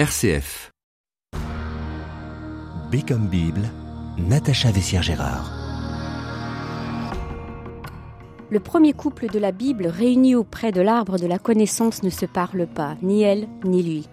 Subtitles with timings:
[0.00, 0.70] RCF.
[2.90, 3.68] B comme Bible,
[4.16, 5.52] Natacha Vessière-Gérard.
[8.48, 12.24] Le premier couple de la Bible réuni auprès de l'arbre de la connaissance ne se
[12.24, 14.08] parle pas, ni elle ni lui.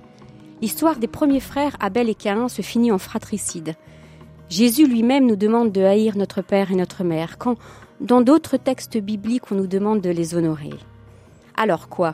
[0.62, 3.76] L'histoire des premiers frères Abel et Caïn se finit en fratricide.
[4.50, 7.56] Jésus lui-même nous demande de haïr notre père et notre mère, quand
[8.02, 10.74] dans d'autres textes bibliques on nous demande de les honorer.
[11.56, 12.14] Alors quoi?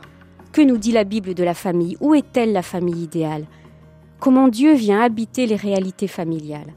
[0.52, 1.96] Que nous dit la Bible de la famille?
[1.98, 3.46] Où est-elle la famille idéale?
[4.24, 6.72] Comment Dieu vient habiter les réalités familiales.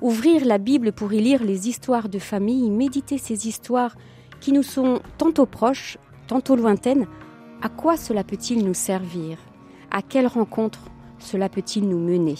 [0.00, 3.94] Ouvrir la Bible pour y lire les histoires de famille, méditer ces histoires
[4.40, 7.06] qui nous sont tantôt proches, tantôt lointaines,
[7.60, 9.36] à quoi cela peut-il nous servir?
[9.90, 10.86] À quelle rencontre
[11.18, 12.36] cela peut-il nous mener?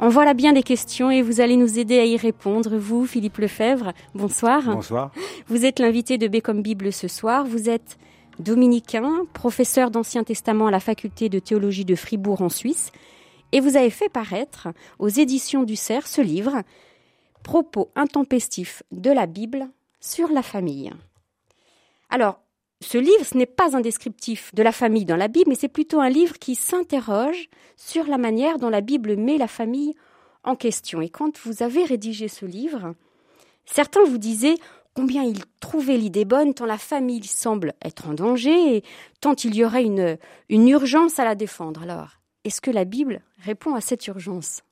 [0.00, 2.76] En voilà bien des questions et vous allez nous aider à y répondre.
[2.76, 4.64] Vous, Philippe Lefebvre, bonsoir.
[4.64, 5.12] Bonsoir.
[5.46, 7.44] Vous êtes l'invité de B comme Bible ce soir.
[7.44, 7.96] Vous êtes
[8.40, 12.90] dominicain, professeur d'Ancien Testament à la faculté de théologie de Fribourg en Suisse
[13.52, 16.62] et vous avez fait paraître aux éditions du Cerf ce livre,
[17.42, 19.68] Propos intempestifs de la Bible
[20.00, 20.92] sur la famille.
[22.08, 22.40] Alors,
[22.80, 25.68] ce livre, ce n'est pas un descriptif de la famille dans la Bible, mais c'est
[25.68, 29.94] plutôt un livre qui s'interroge sur la manière dont la Bible met la famille
[30.44, 31.00] en question.
[31.00, 32.94] Et quand vous avez rédigé ce livre,
[33.66, 34.56] certains vous disaient
[34.94, 38.84] combien ils trouvaient l'idée bonne, tant la famille semble être en danger, et
[39.20, 41.82] tant il y aurait une, une urgence à la défendre.
[41.82, 44.62] Alors, est-ce que la Bible répond à cette urgence?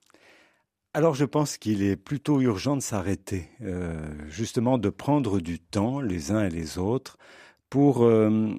[0.93, 6.01] Alors je pense qu'il est plutôt urgent de s'arrêter, euh, justement de prendre du temps
[6.01, 7.17] les uns et les autres
[7.69, 8.49] pour euh,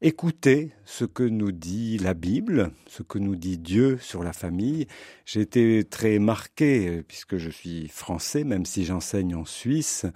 [0.00, 4.86] écouter ce que nous dit la Bible, ce que nous dit Dieu sur la famille.
[5.26, 10.06] J'ai été très marqué, euh, puisque je suis français, même si j'enseigne en Suisse,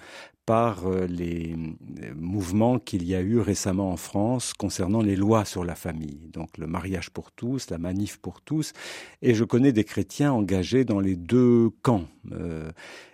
[0.47, 1.57] par euh, les
[2.15, 6.31] mouvements qu'il y a eu récemment en France concernant les lois sur la famille.
[6.33, 8.73] Donc le mariage pour tous, la manif pour tous.
[9.23, 12.07] Et je connais des chrétiens engagés dans les deux camps.
[12.33, 12.71] Euh,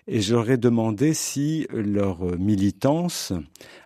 [0.07, 3.33] et j'aurais demandé si leur militance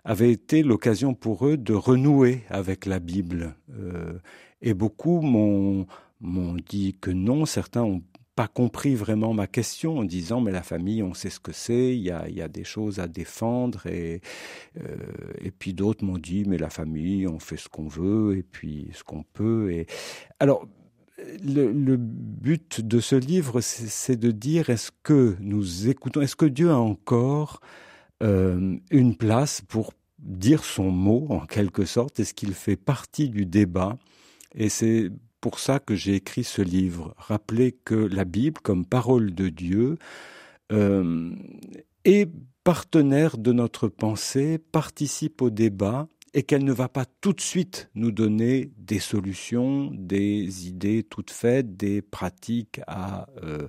[0.03, 3.55] avait été l'occasion pour eux de renouer avec la Bible.
[3.79, 4.13] Euh,
[4.61, 5.85] et beaucoup m'ont
[6.67, 8.01] dit que non, certains ont
[8.37, 11.97] pas compris vraiment ma question en disant mais la famille on sait ce que c'est
[11.97, 14.21] il y a, y a des choses à défendre et
[14.79, 14.95] euh,
[15.41, 18.91] et puis d'autres m'ont dit mais la famille on fait ce qu'on veut et puis
[18.93, 19.87] ce qu'on peut et
[20.39, 20.67] alors
[21.43, 26.69] le, but de ce livre, c'est de dire est-ce que nous écoutons, est-ce que Dieu
[26.69, 27.59] a encore
[28.21, 32.19] euh, une place pour dire son mot en quelque sorte?
[32.19, 33.97] Est-ce qu'il fait partie du débat?
[34.53, 35.09] Et c'est
[35.41, 37.13] pour ça que j'ai écrit ce livre.
[37.17, 39.97] Rappeler que la Bible, comme parole de Dieu,
[40.71, 41.31] euh,
[42.03, 42.29] est
[42.63, 47.89] partenaire de notre pensée, participe au débat et qu'elle ne va pas tout de suite
[47.95, 53.67] nous donner des solutions, des idées toutes faites, des pratiques à euh,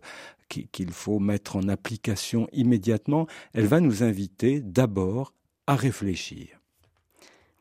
[0.49, 3.27] qu'il faut mettre en application immédiatement.
[3.53, 5.33] Elle va nous inviter d'abord
[5.67, 6.58] à réfléchir.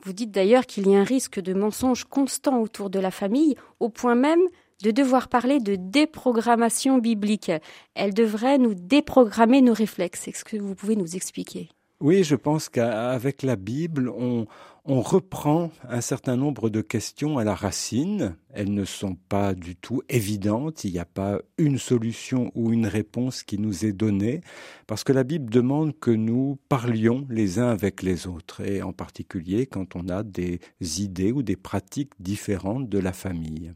[0.07, 3.57] Vous dites d'ailleurs qu'il y a un risque de mensonge constant autour de la famille,
[3.81, 4.40] au point même
[4.81, 7.51] de devoir parler de déprogrammation biblique.
[7.94, 10.29] Elle devrait nous déprogrammer nos réflexes.
[10.29, 11.68] Est-ce que vous pouvez nous expliquer?
[12.00, 14.45] Oui, je pense qu'avec la Bible, on,
[14.87, 18.35] on, reprend un certain nombre de questions à la racine.
[18.53, 20.83] Elles ne sont pas du tout évidentes.
[20.83, 24.41] Il n'y a pas une solution ou une réponse qui nous est donnée,
[24.87, 28.93] parce que la Bible demande que nous parlions les uns avec les autres, et en
[28.93, 33.73] particulier quand on a des idées ou des pratiques différentes de la famille.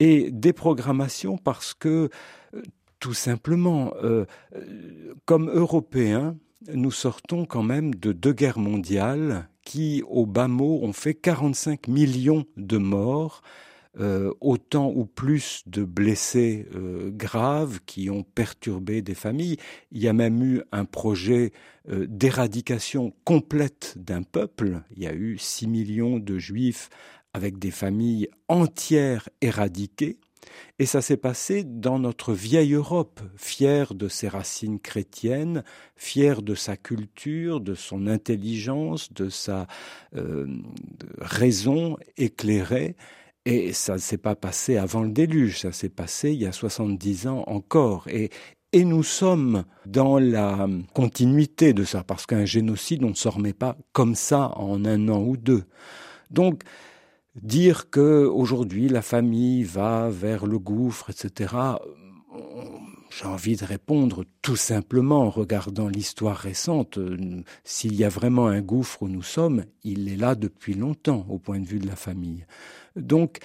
[0.00, 2.08] Et déprogrammation parce que,
[2.54, 2.62] euh,
[3.00, 4.24] tout simplement, euh,
[4.54, 6.36] euh comme Européens,
[6.72, 11.88] nous sortons quand même de deux guerres mondiales qui, au bas mot, ont fait 45
[11.88, 13.42] millions de morts,
[14.00, 19.58] euh, autant ou plus de blessés euh, graves qui ont perturbé des familles.
[19.92, 21.52] Il y a même eu un projet
[21.90, 24.80] euh, d'éradication complète d'un peuple.
[24.96, 26.88] Il y a eu 6 millions de juifs
[27.34, 30.16] avec des familles entières éradiquées.
[30.78, 35.64] Et ça s'est passé dans notre vieille Europe, fière de ses racines chrétiennes,
[35.96, 39.66] fière de sa culture, de son intelligence, de sa
[40.16, 40.46] euh,
[41.18, 42.96] raison éclairée.
[43.44, 46.52] Et ça ne s'est pas passé avant le déluge, ça s'est passé il y a
[46.52, 48.06] 70 ans encore.
[48.08, 48.30] Et,
[48.72, 53.54] et nous sommes dans la continuité de ça, parce qu'un génocide, on ne s'en remet
[53.54, 55.64] pas comme ça en un an ou deux.
[56.30, 56.62] Donc,
[57.42, 61.54] dire que aujourd'hui la famille va vers le gouffre, etc.
[63.10, 66.98] J'ai envie de répondre tout simplement en regardant l'histoire récente.
[67.64, 71.38] S'il y a vraiment un gouffre où nous sommes, il est là depuis longtemps au
[71.38, 72.46] point de vue de la famille.
[72.96, 73.38] Donc,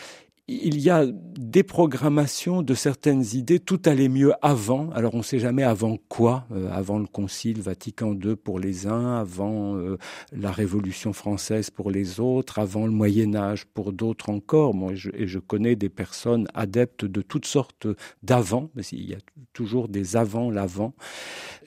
[0.48, 3.60] il y a déprogrammation de certaines idées.
[3.60, 4.90] Tout allait mieux avant.
[4.92, 6.46] Alors on ne sait jamais avant quoi.
[6.52, 9.98] Euh, avant le Concile Vatican II pour les uns, avant euh,
[10.34, 14.74] la Révolution française pour les autres, avant le Moyen Âge pour d'autres encore.
[14.74, 17.88] Moi, je, et je connais des personnes adeptes de toutes sortes
[18.22, 18.70] d'avant.
[18.76, 19.20] Mais il y a
[19.54, 20.94] toujours des avant, l'avant.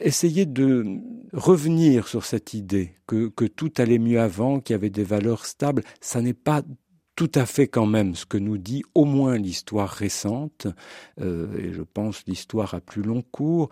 [0.00, 0.84] Essayez de
[1.32, 5.46] revenir sur cette idée que, que tout allait mieux avant, qu'il y avait des valeurs
[5.46, 5.82] stables.
[6.02, 6.62] Ça n'est pas
[7.16, 10.66] tout à fait quand même ce que nous dit au moins l'histoire récente,
[11.20, 13.70] euh, et je pense l'histoire à plus long cours,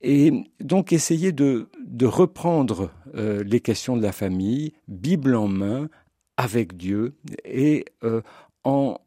[0.00, 5.88] et donc essayer de, de reprendre euh, les questions de la famille, Bible en main,
[6.36, 8.22] avec Dieu, et euh,
[8.62, 9.00] en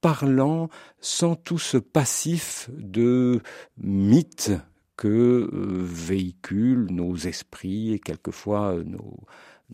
[0.00, 0.68] parlant
[1.00, 3.40] sans tout ce passif de
[3.78, 4.52] mythes
[4.96, 9.16] que véhiculent nos esprits et quelquefois nos,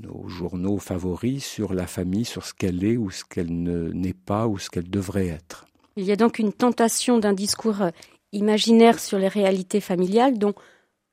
[0.03, 4.47] nos journaux favoris sur la famille, sur ce qu'elle est ou ce qu'elle n'est pas
[4.47, 5.67] ou ce qu'elle devrait être.
[5.97, 7.91] Il y a donc une tentation d'un discours euh,
[8.33, 10.55] imaginaire sur les réalités familiales dont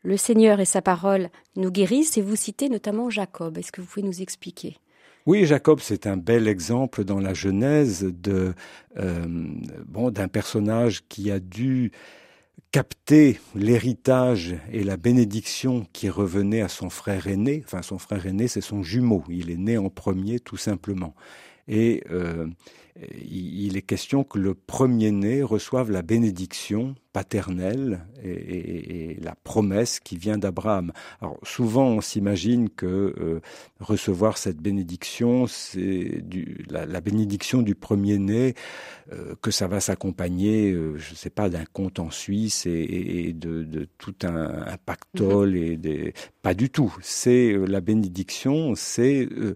[0.03, 3.57] le Seigneur et sa parole nous guérissent et vous citez notamment Jacob.
[3.57, 4.77] Est-ce que vous pouvez nous expliquer?
[5.25, 8.53] Oui, Jacob, c'est un bel exemple dans la Genèse de
[8.97, 9.25] euh,
[9.88, 11.91] bon d'un personnage qui a dû
[12.75, 17.63] capter l'héritage et la bénédiction qui revenait à son frère aîné.
[17.66, 19.24] Enfin, son frère aîné, c'est son jumeau.
[19.30, 21.16] Il est né en premier, tout simplement.
[21.69, 22.48] Et euh,
[22.97, 30.38] il est question que le premier-né reçoive la bénédiction paternelle et, la promesse qui vient
[30.38, 30.92] d'Abraham.
[31.21, 33.39] Alors souvent on s'imagine que euh,
[33.80, 36.24] recevoir cette bénédiction, c'est
[36.69, 38.53] la, la, bénédiction du premier-né,
[39.13, 43.33] euh, que ça va s'accompagner, euh, je ne sais pas, d'un compte en Suisse et,
[43.33, 45.71] de, de, tout un, un pactole mm-hmm.
[45.71, 46.13] et des...
[46.41, 46.95] pas du tout.
[47.01, 49.56] C'est la bénédiction, c'est euh,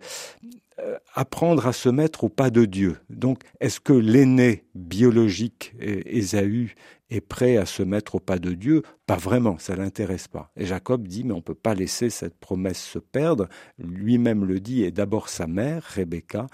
[1.14, 2.98] apprendre à se mettre au pas de Dieu.
[3.10, 6.76] Donc, est-ce que l'aîné biologique, Ésaü,
[7.10, 8.84] est prêt à se mettre au pas de Dieu?
[9.08, 10.52] Pas vraiment, ça l'intéresse pas.
[10.56, 13.48] Et Jacob dit, mais on peut pas laisser cette promesse se perdre.
[13.80, 16.48] Lui-même le dit, et d'abord sa mère, Rebecca.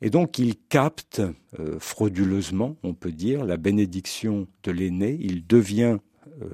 [0.00, 1.22] Et donc, il capte
[1.58, 5.16] euh, frauduleusement, on peut dire, la bénédiction de l'aîné.
[5.20, 5.98] Il devient
[6.42, 6.48] euh,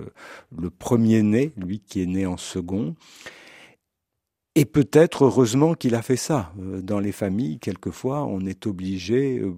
[0.56, 2.94] le premier-né, lui qui est né en second.
[4.58, 6.50] Et peut-être heureusement qu'il a fait ça.
[6.58, 9.53] Euh, dans les familles, quelquefois, on est obligé, euh,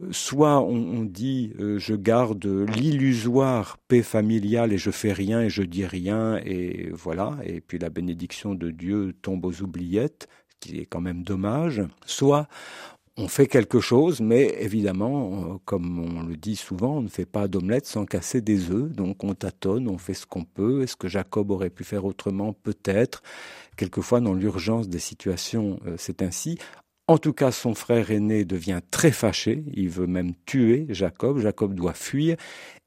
[0.00, 5.62] euh, soit on, dit je garde l'illusoire paix familiale et je fais rien et je
[5.62, 10.78] dis rien et voilà, et puis la bénédiction de Dieu tombe aux oubliettes, ce qui
[10.78, 11.82] est quand même dommage.
[12.06, 12.48] Soit
[13.18, 17.46] on fait quelque chose, mais évidemment, comme on le dit souvent, on ne fait pas
[17.46, 20.82] d'omelette sans casser des œufs, donc on tâtonne, on fait ce qu'on peut.
[20.82, 22.54] Est-ce que Jacob aurait pu faire autrement?
[22.54, 23.22] Peut-être.
[23.76, 26.58] Quelquefois, dans l'urgence des situations, euh, c'est ainsi.
[27.06, 31.74] En tout cas, son frère aîné devient très fâché, il veut même tuer Jacob, Jacob
[31.74, 32.36] doit fuir,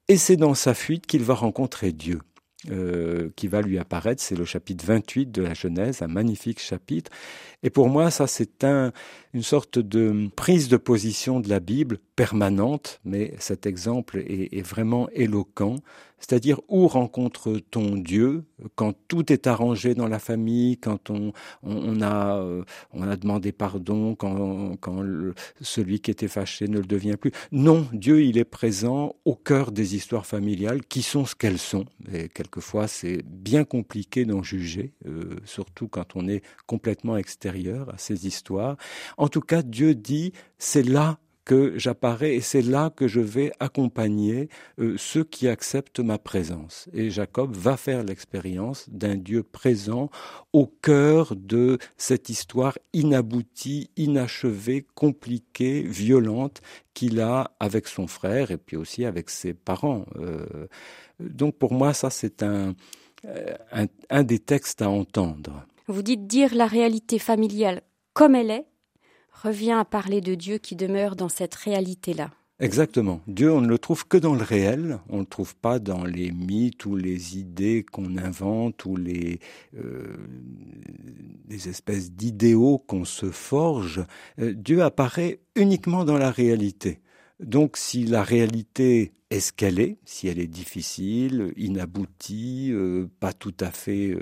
[0.07, 2.21] et c'est dans sa fuite qu'il va rencontrer Dieu.
[2.71, 7.11] Euh, qui va lui apparaître, c'est le chapitre 28 de la Genèse, un magnifique chapitre.
[7.61, 8.91] Et pour moi, ça c'est un,
[9.35, 15.09] une sorte de prise de position de la Bible permanente, mais cet exemple est, vraiment
[15.09, 15.75] éloquent
[16.27, 18.45] c'est-à-dire où rencontre-t-on Dieu
[18.75, 21.33] quand tout est arrangé dans la famille, quand on,
[21.63, 22.63] euh,
[22.99, 24.73] a demandé pardon, quand,
[25.61, 27.31] celui qui était fâché ne le devient plus?
[27.51, 31.85] Non, Dieu, il est présent au cœur des histoires familiales qui sont ce qu'elles sont.
[32.11, 37.97] Et quelquefois, c'est bien compliqué d'en juger, euh, surtout quand on est complètement extérieur à
[37.97, 38.77] ces histoires.
[39.29, 44.49] Tout cas, Dieu dit, c'est là que j'apparais et c'est là que je vais accompagner
[44.79, 46.89] euh, ceux qui acceptent ma présence.
[46.91, 50.09] Et Jacob va faire l'expérience d'un Dieu présent
[50.53, 56.61] au cœur de cette histoire inaboutie, inachevée, compliquée, violente
[56.95, 60.05] qu'il a avec son frère et puis aussi avec ses parents.
[60.17, 60.67] Euh,
[61.19, 62.73] donc pour moi, ça c'est euh,
[63.71, 65.63] un, un des textes à entendre.
[65.87, 68.65] Vous dites dire la réalité familiale comme elle est,
[69.43, 72.31] revient à parler de Dieu qui demeure dans cette réalité-là.
[72.59, 73.21] Exactement.
[73.27, 76.05] Dieu, on ne le trouve que dans le réel, on ne le trouve pas dans
[76.05, 79.39] les mythes ou les idées qu'on invente ou les,
[79.77, 80.15] euh,
[81.49, 84.05] espèces d'idéaux qu'on se forge.
[84.39, 87.01] Euh, Dieu apparaît uniquement dans la réalité.
[87.41, 93.33] Donc si la réalité est ce qu'elle est, si elle est difficile, inaboutie, euh, pas
[93.33, 94.15] tout à fait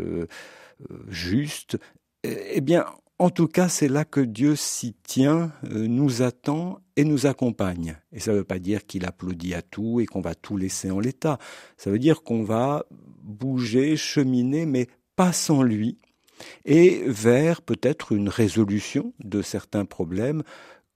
[1.07, 1.77] juste,
[2.23, 2.85] eh bien
[3.19, 7.97] en tout cas, c'est là que Dieu s'y tient, euh, nous attend et nous accompagne.
[8.11, 10.91] Et ça ne veut pas dire qu'il applaudit à tout et qu'on va tout laisser
[10.91, 11.37] en l'état.
[11.77, 12.85] Ça veut dire qu'on va
[13.21, 15.97] bouger, cheminer, mais pas sans lui,
[16.65, 20.43] et vers peut-être une résolution de certains problèmes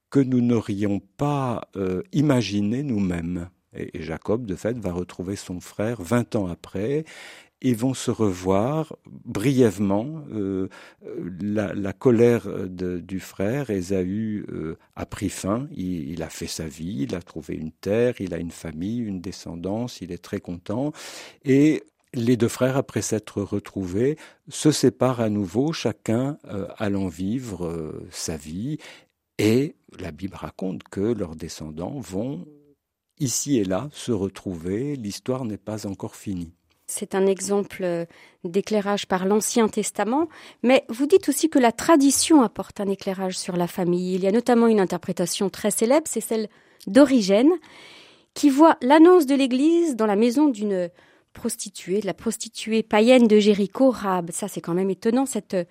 [0.10, 3.50] que nous n'aurions pas euh, imaginé nous-mêmes.
[3.76, 7.06] Et, Jacob, de fait, va retrouver son frère 20 ans après.
[7.62, 10.24] Ils vont se revoir brièvement.
[10.32, 10.70] Euh,
[11.42, 15.68] la, colère du frère, Ésaü, euh, a pris fin.
[15.76, 19.22] Il, a fait sa vie, il a trouvé une terre, il a une famille, une
[19.22, 20.92] descendance, il est très content.
[21.46, 21.84] Et
[22.14, 24.18] les deux frères, après s'être retrouvés,
[24.50, 28.78] se séparent à nouveau, chacun euh, allant vivre sa vie.
[29.40, 32.46] Et la Bible raconte que leurs descendants vont
[33.20, 34.96] ici et là se retrouver.
[34.96, 36.57] L'histoire n'est pas encore finie.
[36.90, 38.06] C'est un exemple euh,
[38.46, 40.30] d'éclairage par l'Ancien Testament,
[40.64, 44.16] mais vous dites aussi que la tradition apporte un éclairage sur la famille.
[44.16, 46.48] Il y a notamment une interprétation très célèbre, c'est celle
[46.88, 47.52] d'Origène,
[48.34, 50.90] qui voit l'annonce de l'Église dans la maison d'une
[51.34, 54.32] prostituée, de la prostituée païenne de Jéricho, Rab.
[54.32, 55.66] Ça, c'est quand même étonnant, cette euh,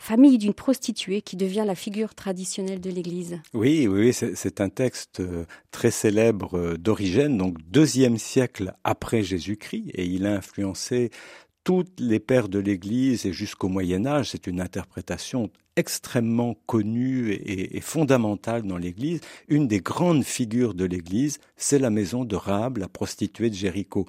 [0.00, 3.38] famille d'une prostituée qui devient la figure traditionnelle de l'Église.
[3.52, 9.90] Oui, oui, c'est un texte euh, très célèbre euh, d'origine, donc deuxième siècle après Jésus-Christ,
[9.94, 11.10] et il a influencé
[11.64, 14.30] toutes les pères de l'Église et jusqu'au Moyen Âge.
[14.30, 19.20] C'est une interprétation extrêmement connue et, fondamentale dans l'Église.
[19.48, 24.06] Une des grandes figures de l'Église, c'est la maison de Rab, la prostituée de Jéricho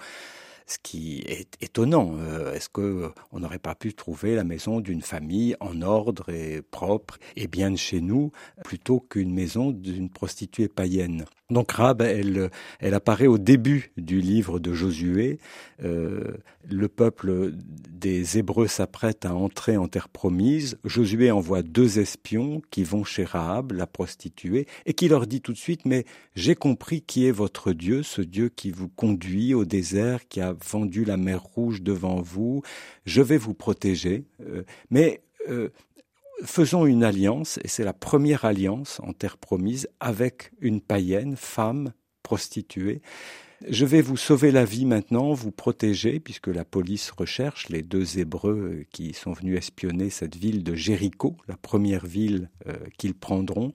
[0.67, 2.15] ce qui est étonnant.
[2.17, 6.61] Euh, est-ce que on n'aurait pas pu trouver la maison d'une famille en ordre et
[6.61, 8.31] propre et bien de chez nous
[8.63, 11.25] plutôt qu'une maison d'une prostituée païenne?
[11.51, 12.49] Donc Rab, elle,
[12.93, 15.39] apparaît au début du livre de Josué.
[15.83, 16.31] Euh,
[16.69, 20.77] le peuple des Hébreux s'apprête à entrer en terre promise.
[20.85, 25.53] Josué envoie deux espions qui vont chez Rahab, la prostituée, et qui leur dit tout
[25.53, 26.05] de suite, mais
[26.35, 30.53] j'ai compris qui est votre Dieu, ce Dieu qui vous conduit au désert, qui a
[30.53, 32.61] vendu la mer rouge devant vous.
[33.05, 34.23] Je vais vous protéger.
[34.41, 35.69] Euh, mais euh,
[36.43, 41.93] faisons une alliance, et c'est la première alliance en terre promise avec une païenne, femme,
[42.23, 43.01] prostituée.
[43.67, 48.17] Je vais vous sauver la vie maintenant, vous protéger, puisque la police recherche les deux
[48.17, 53.71] Hébreux qui sont venus espionner cette ville de Jéricho, la première ville euh, qu'ils prendront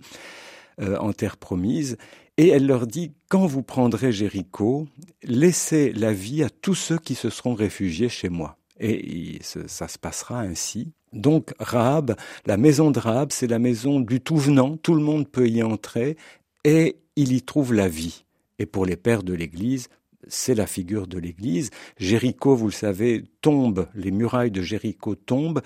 [0.81, 1.99] euh, en terre promise.
[2.37, 4.89] Et elle leur dit, quand vous prendrez Jéricho,
[5.23, 8.59] laissez la vie à tous ceux qui se seront réfugiés chez moi.
[8.79, 10.93] Et ça se passera ainsi.
[11.13, 12.15] Donc Rahab,
[12.45, 15.63] la maison de Rahab, c'est la maison du tout venant, tout le monde peut y
[15.63, 16.17] entrer
[16.65, 18.25] et il y trouve la vie.
[18.59, 19.89] Et pour les pères de l'Église,
[20.29, 21.71] c'est la figure de l'Église.
[21.99, 25.63] Jéricho, vous le savez, tombe, les murailles de Jéricho tombent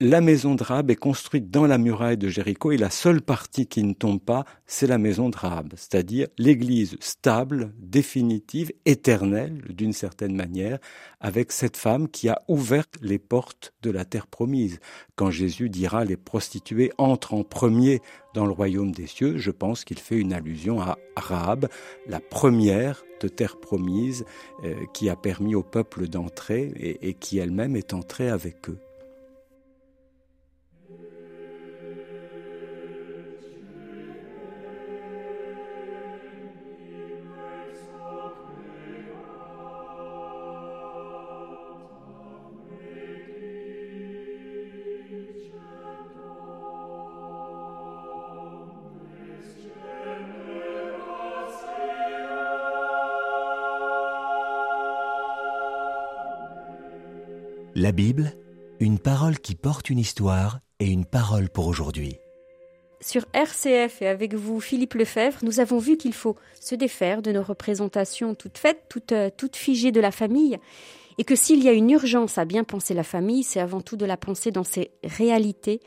[0.00, 3.82] la maison de est construite dans la muraille de Jéricho et la seule partie qui
[3.82, 5.36] ne tombe pas, c'est la maison de
[5.74, 10.78] c'est-à-dire l'église stable, définitive, éternelle d'une certaine manière,
[11.20, 14.80] avec cette femme qui a ouvert les portes de la terre promise.
[15.14, 18.02] Quand Jésus dira les prostituées entrent en premier
[18.34, 21.68] dans le royaume des cieux, je pense qu'il fait une allusion à Rahab,
[22.06, 24.26] la première de terre promise
[24.62, 28.78] euh, qui a permis au peuple d'entrer et qui elle-même est entrée avec eux.
[57.86, 58.32] La Bible,
[58.80, 62.16] une parole qui porte une histoire et une parole pour aujourd'hui.
[63.00, 67.30] Sur RCF et avec vous, Philippe Lefebvre, nous avons vu qu'il faut se défaire de
[67.30, 70.58] nos représentations toutes faites, toutes, euh, toutes figées de la famille,
[71.18, 73.96] et que s'il y a une urgence à bien penser la famille, c'est avant tout
[73.96, 75.78] de la penser dans ses réalités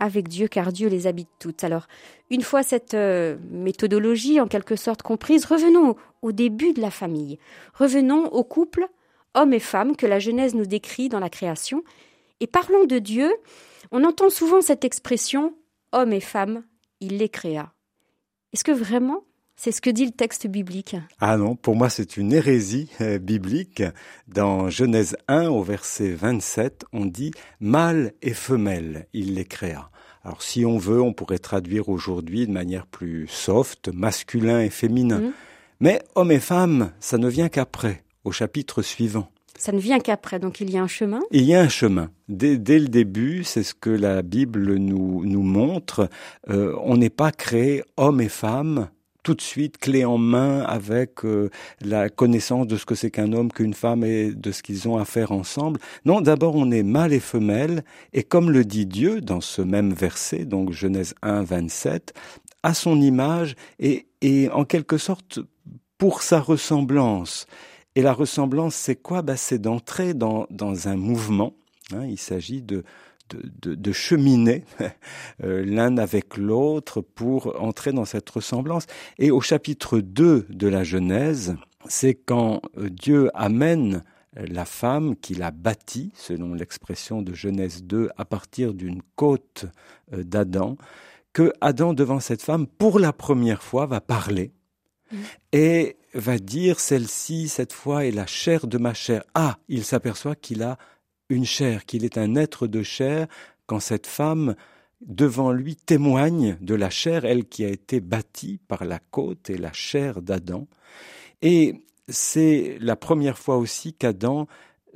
[0.00, 1.62] avec Dieu, car Dieu les habite toutes.
[1.62, 1.86] Alors,
[2.28, 7.38] une fois cette euh, méthodologie en quelque sorte comprise, revenons au début de la famille.
[7.72, 8.88] Revenons au couple
[9.36, 11.84] hommes et femmes que la Genèse nous décrit dans la création.
[12.40, 13.32] Et parlons de Dieu,
[13.92, 15.54] on entend souvent cette expression
[15.92, 16.64] hommes et femmes,
[17.00, 17.72] il les créa.
[18.52, 19.24] Est-ce que vraiment
[19.58, 20.96] c'est ce que dit le texte biblique?
[21.18, 23.82] Ah non, pour moi c'est une hérésie euh, biblique.
[24.28, 29.90] Dans Genèse 1 au verset 27, on dit mâle et femelle, il les créa.
[30.24, 35.20] Alors si on veut, on pourrait traduire aujourd'hui de manière plus soft, masculin et féminin.
[35.20, 35.32] Mmh.
[35.80, 39.28] Mais homme et femme, ça ne vient qu'après au chapitre suivant.
[39.58, 42.10] Ça ne vient qu'après, donc il y a un chemin Il y a un chemin.
[42.28, 46.10] Dès, le début, c'est ce que la Bible nous, nous montre.
[46.50, 48.88] Euh, on n'est pas créé homme et femme
[49.22, 53.32] tout de suite, clé en main, avec euh, la connaissance de ce que c'est qu'un
[53.32, 55.80] homme, qu'une femme et de ce qu'ils ont à faire ensemble.
[56.04, 59.92] Non, d'abord on est mâle et femelle, et comme le dit Dieu dans ce même
[59.92, 62.14] verset, donc Genèse 1, 27,
[62.62, 65.40] à son image et, et en quelque sorte
[65.98, 67.48] pour sa ressemblance.
[67.96, 69.22] Et la ressemblance, c'est quoi?
[69.22, 71.54] Bah, C'est d'entrer dans, dans un mouvement.
[71.94, 72.84] Hein, il s'agit de,
[73.30, 74.64] de, de, cheminer
[75.42, 78.86] euh, l'un avec l'autre pour entrer dans cette ressemblance.
[79.18, 81.56] Et au chapitre 2 de la Genèse,
[81.88, 88.10] c'est quand euh, Dieu amène la femme qu'il a bâtie, selon l'expression de Genèse 2,
[88.18, 89.64] à partir d'une côte
[90.12, 90.76] euh, d'Adam,
[91.32, 94.52] que Adam, devant cette femme, pour la première fois, va parler
[95.10, 95.16] mmh.
[95.52, 99.22] et va dire, celle-ci, cette fois, est la chair de ma chair.
[99.34, 100.78] Ah, il s'aperçoit qu'il a
[101.28, 103.26] une chair, qu'il est un être de chair,
[103.66, 104.54] quand cette femme,
[105.00, 109.58] devant lui, témoigne de la chair, elle qui a été bâtie par la côte et
[109.58, 110.66] la chair d'Adam.
[111.42, 114.46] Et c'est la première fois aussi qu'Adam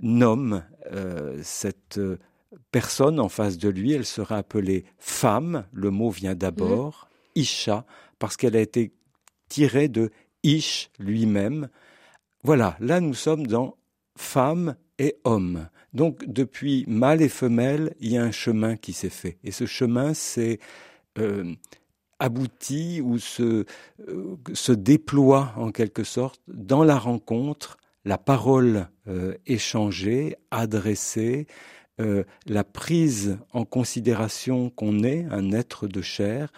[0.01, 2.19] nomme euh, cette euh,
[2.71, 3.93] personne en face de lui.
[3.93, 5.67] Elle sera appelée femme.
[5.73, 7.41] Le mot vient d'abord, mmh.
[7.41, 7.85] Isha,
[8.19, 8.93] parce qu'elle a été
[9.49, 10.11] tirée de
[10.43, 11.69] Ish lui-même.
[12.43, 13.77] Voilà, là nous sommes dans
[14.17, 15.69] femme et homme.
[15.93, 19.39] Donc depuis mâle et femelle, il y a un chemin qui s'est fait.
[19.43, 20.61] Et ce chemin s'est
[21.19, 21.55] euh,
[22.19, 23.65] abouti ou se,
[24.09, 31.47] euh, se déploie en quelque sorte dans la rencontre, la parole euh, échangée, adressée,
[32.47, 36.51] la prise en considération qu'on est un être de chair,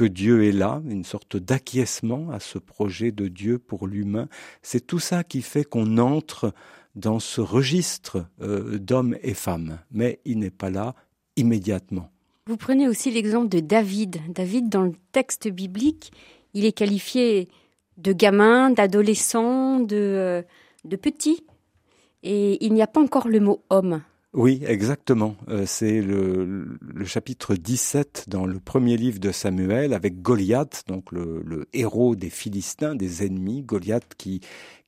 [0.00, 4.28] que Dieu est là, une sorte d'acquiescement à ce projet de Dieu pour l'humain.
[4.62, 6.54] C'est tout ça qui fait qu'on entre
[6.94, 10.94] dans ce registre euh, d'hommes et femmes, mais il n'est pas là
[11.36, 12.10] immédiatement.
[12.46, 14.22] Vous prenez aussi l'exemple de David.
[14.30, 16.12] David, dans le texte biblique,
[16.54, 17.50] il est qualifié
[17.98, 20.42] de gamin, d'adolescent, de, euh,
[20.86, 21.44] de petit,
[22.22, 24.00] et il n'y a pas encore le mot homme.
[24.32, 25.34] Oui, exactement.
[25.48, 31.42] Euh, c'est le, chapitre 17 dans le premier livre de Samuel avec Goliath, donc le,
[31.44, 34.40] le héros des Philistins, des ennemis, Goliath qui,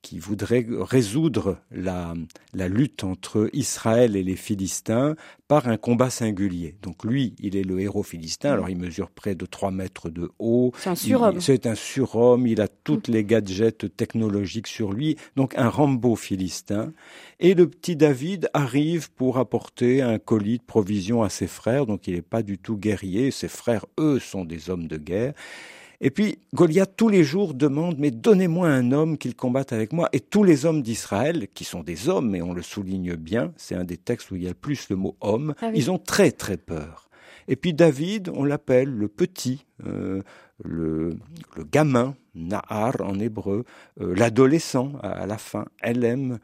[0.03, 2.13] qui voudrait résoudre la,
[2.53, 5.15] la lutte entre Israël et les Philistins
[5.47, 6.75] par un combat singulier.
[6.81, 10.29] Donc lui, il est le héros philistin, alors il mesure près de 3 mètres de
[10.39, 10.73] haut.
[10.77, 11.39] C'est un surhomme.
[11.39, 16.91] C'est un surhomme, il a toutes les gadgets technologiques sur lui, donc un Rambo philistin.
[17.39, 22.07] Et le petit David arrive pour apporter un colis de provisions à ses frères, donc
[22.07, 25.33] il n'est pas du tout guerrier, ses frères, eux, sont des hommes de guerre.
[26.05, 30.09] Et puis Goliath tous les jours demande, mais donnez-moi un homme qu'il combatte avec moi.
[30.11, 33.73] Et tous les hommes d'Israël, qui sont des hommes, et on le souligne bien, c'est
[33.73, 35.97] un des textes où il y a le plus le mot homme, ah ils ont
[35.97, 37.09] très très peur.
[37.47, 40.21] Et puis David, on l'appelle le petit, euh,
[40.61, 41.17] le,
[41.55, 43.63] le, gamin, Nahar en hébreu,
[44.01, 46.39] euh, l'adolescent à, la fin, aime.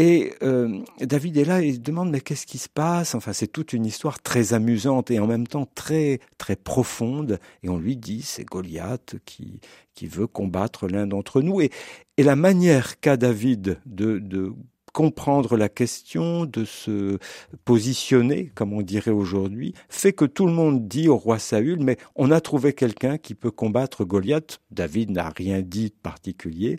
[0.00, 3.16] Et euh, David est là et il demande mais qu'est-ce qui se passe?
[3.16, 7.40] Enfin, c'est toute une histoire très amusante et en même temps très très profonde.
[7.64, 9.60] Et on lui dit c'est Goliath qui
[9.94, 11.60] qui veut combattre l'un d'entre nous.
[11.60, 11.70] Et,
[12.16, 14.52] et la manière qu'a David de, de
[14.92, 17.18] comprendre la question, de se
[17.64, 21.96] positionner, comme on dirait aujourd'hui, fait que tout le monde dit au roi Saül, mais
[22.16, 24.60] on a trouvé quelqu'un qui peut combattre Goliath.
[24.70, 26.78] David n'a rien dit de particulier,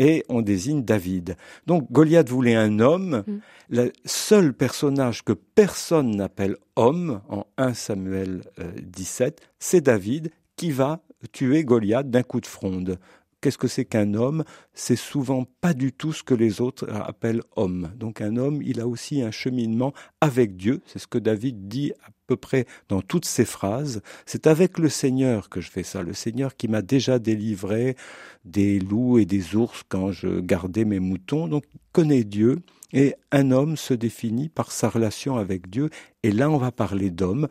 [0.00, 1.36] et on désigne David.
[1.66, 3.22] Donc Goliath voulait un homme.
[3.26, 3.38] Mm.
[3.68, 8.40] Le seul personnage que personne n'appelle homme en 1 Samuel
[8.82, 11.00] 17, euh, c'est David qui va
[11.32, 12.98] tuer Goliath d'un coup de fronde.
[13.42, 14.44] Qu'est-ce que c'est qu'un homme?
[14.74, 17.90] C'est souvent pas du tout ce que les autres appellent homme.
[17.96, 20.80] Donc un homme, il a aussi un cheminement avec Dieu.
[20.86, 24.02] C'est ce que David dit à peu près dans toutes ses phrases.
[24.24, 26.00] C'est avec le Seigneur que je fais ça.
[26.00, 27.96] Le Seigneur qui m'a déjà délivré
[28.44, 31.48] des loups et des ours quand je gardais mes moutons.
[31.48, 32.60] Donc il connaît Dieu.
[32.92, 35.90] Et un homme se définit par sa relation avec Dieu.
[36.22, 37.48] Et là, on va parler d'homme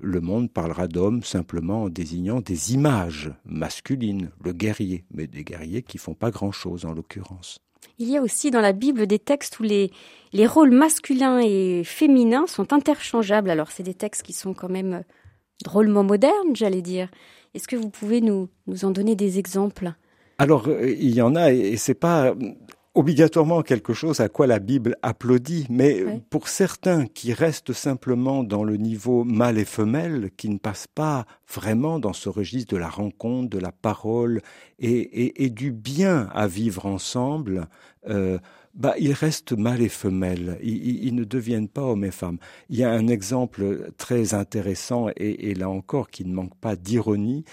[0.00, 5.82] le monde parlera d'homme simplement en désignant des images masculines, le guerrier, mais des guerriers
[5.82, 7.60] qui font pas grand-chose en l'occurrence.
[7.98, 9.90] Il y a aussi dans la Bible des textes où les,
[10.32, 13.50] les rôles masculins et féminins sont interchangeables.
[13.50, 15.04] Alors c'est des textes qui sont quand même
[15.62, 17.08] drôlement modernes, j'allais dire.
[17.54, 19.92] Est-ce que vous pouvez nous, nous en donner des exemples?
[20.38, 22.34] Alors, euh, il y en a, et c'est pas
[22.94, 28.62] obligatoirement quelque chose à quoi la Bible applaudit, mais pour certains qui restent simplement dans
[28.62, 32.88] le niveau mâle et femelle, qui ne passent pas vraiment dans ce registre de la
[32.88, 34.40] rencontre, de la parole
[34.78, 37.66] et, du bien à vivre ensemble,
[38.08, 38.38] euh,
[38.74, 40.58] bah, ils restent mâle et femelle.
[40.62, 42.38] Ils, ne deviennent pas hommes et femmes.
[42.68, 46.74] Il y a un exemple très intéressant et, et là encore qui ne manque pas
[46.76, 47.44] d'ironie.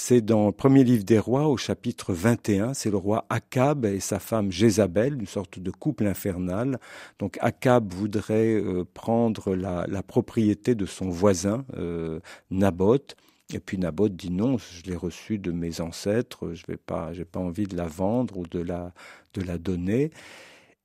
[0.00, 2.72] C'est dans le premier livre des rois au chapitre 21.
[2.72, 6.78] C'est le roi Akab et sa femme Jézabel, une sorte de couple infernal.
[7.18, 12.20] Donc Akab voudrait euh, prendre la, propriété de son voisin euh,
[12.52, 13.16] Naboth
[13.52, 17.40] Et puis Naboth dit non, je l'ai reçue de mes ancêtres, je n'ai pas, pas
[17.40, 18.92] envie de la vendre ou de la,
[19.34, 20.12] de la donner.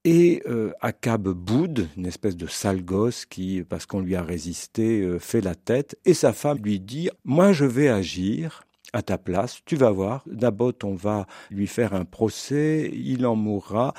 [0.06, 5.02] Et euh, Akab boude, une espèce de sale gosse qui, parce qu'on lui a résisté,
[5.02, 6.00] euh, fait la tête.
[6.04, 10.24] Et sa femme lui dit, moi je vais agir à ta place, tu vas voir,
[10.28, 13.94] Naboth, on va lui faire un procès, il en mourra,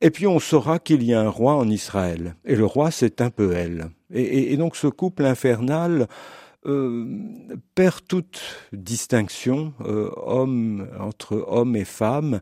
[0.00, 2.34] et puis on saura qu'il y a un roi en Israël.
[2.44, 3.90] Et le roi, c'est un peu elle.
[4.12, 6.08] Et, et donc ce couple infernal
[6.66, 7.06] euh,
[7.76, 8.40] perd toute
[8.72, 12.40] distinction euh, homme entre homme et femme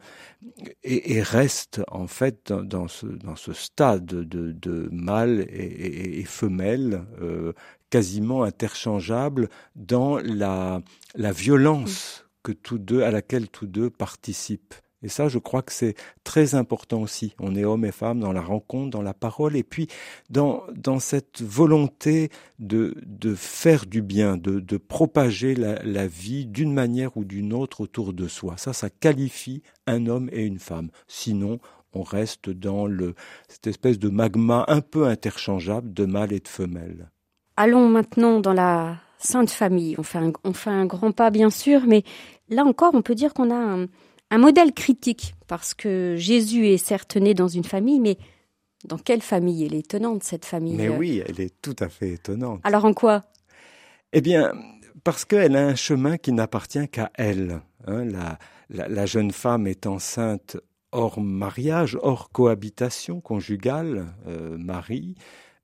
[0.82, 6.24] et, et reste en fait dans, ce, dans ce stade de, de mâle et, et,
[6.24, 7.52] femelle euh,
[7.90, 10.82] quasiment interchangeable dans la,
[11.14, 14.74] la violence que tous deux, à laquelle tous deux participent.
[15.02, 15.94] Et ça, je crois que c'est
[16.24, 17.34] très important aussi.
[17.38, 19.88] On est homme et femme dans la rencontre, dans la parole, et puis
[20.30, 26.46] dans, dans cette volonté de, de faire du bien, de, de propager la, la vie
[26.46, 28.56] d'une manière ou d'une autre autour de soi.
[28.56, 30.90] Ça, ça qualifie un homme et une femme.
[31.06, 31.60] Sinon,
[31.92, 33.14] on reste dans le,
[33.48, 37.10] cette espèce de magma un peu interchangeable de mâle et de femelle.
[37.56, 39.94] Allons maintenant dans la Sainte Famille.
[39.98, 42.02] On fait un, on fait un grand pas, bien sûr, mais
[42.48, 43.86] là encore, on peut dire qu'on a un
[44.30, 48.18] un modèle critique, parce que Jésus est certes né dans une famille, mais
[48.84, 49.64] dans quelle famille?
[49.64, 50.76] Elle est étonnante, cette famille.
[50.76, 52.60] Mais oui, elle est tout à fait étonnante.
[52.64, 53.24] Alors en quoi?
[54.12, 54.52] Eh bien,
[55.04, 57.60] parce qu'elle a un chemin qui n'appartient qu'à elle.
[57.86, 58.04] Hein.
[58.04, 58.38] la,
[58.68, 60.56] la, jeune femme est enceinte
[60.90, 65.14] hors mariage, hors cohabitation conjugale, euh, Marie.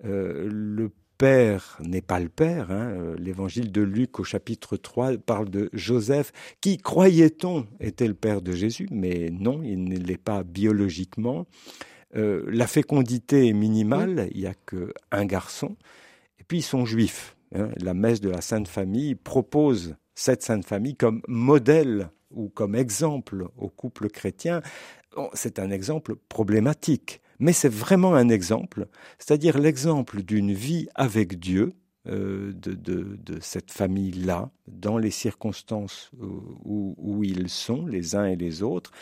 [0.05, 2.71] Euh, le père n'est pas le père.
[2.71, 2.91] Hein.
[2.91, 8.43] Euh, l'évangile de Luc au chapitre 3 parle de Joseph, qui, croyait-on, était le père
[8.43, 11.47] de Jésus, mais non, il ne l'est pas biologiquement.
[12.17, 15.77] Euh, la fécondité est minimale, il n'y a qu'un garçon,
[16.39, 17.37] et puis ils sont juifs.
[17.55, 17.71] Hein.
[17.81, 23.47] La messe de la Sainte Famille propose cette Sainte Famille comme modèle ou comme exemple
[23.57, 24.63] au couple chrétien.
[25.35, 28.87] C'est un exemple problématique mais c'est vraiment un exemple,
[29.19, 31.73] c'est-à-dire l'exemple d'une vie avec Dieu,
[32.09, 36.13] euh, de, de, de, cette famille-là, dans les circonstances
[36.65, 38.93] où, où, ils sont, les uns et les autres,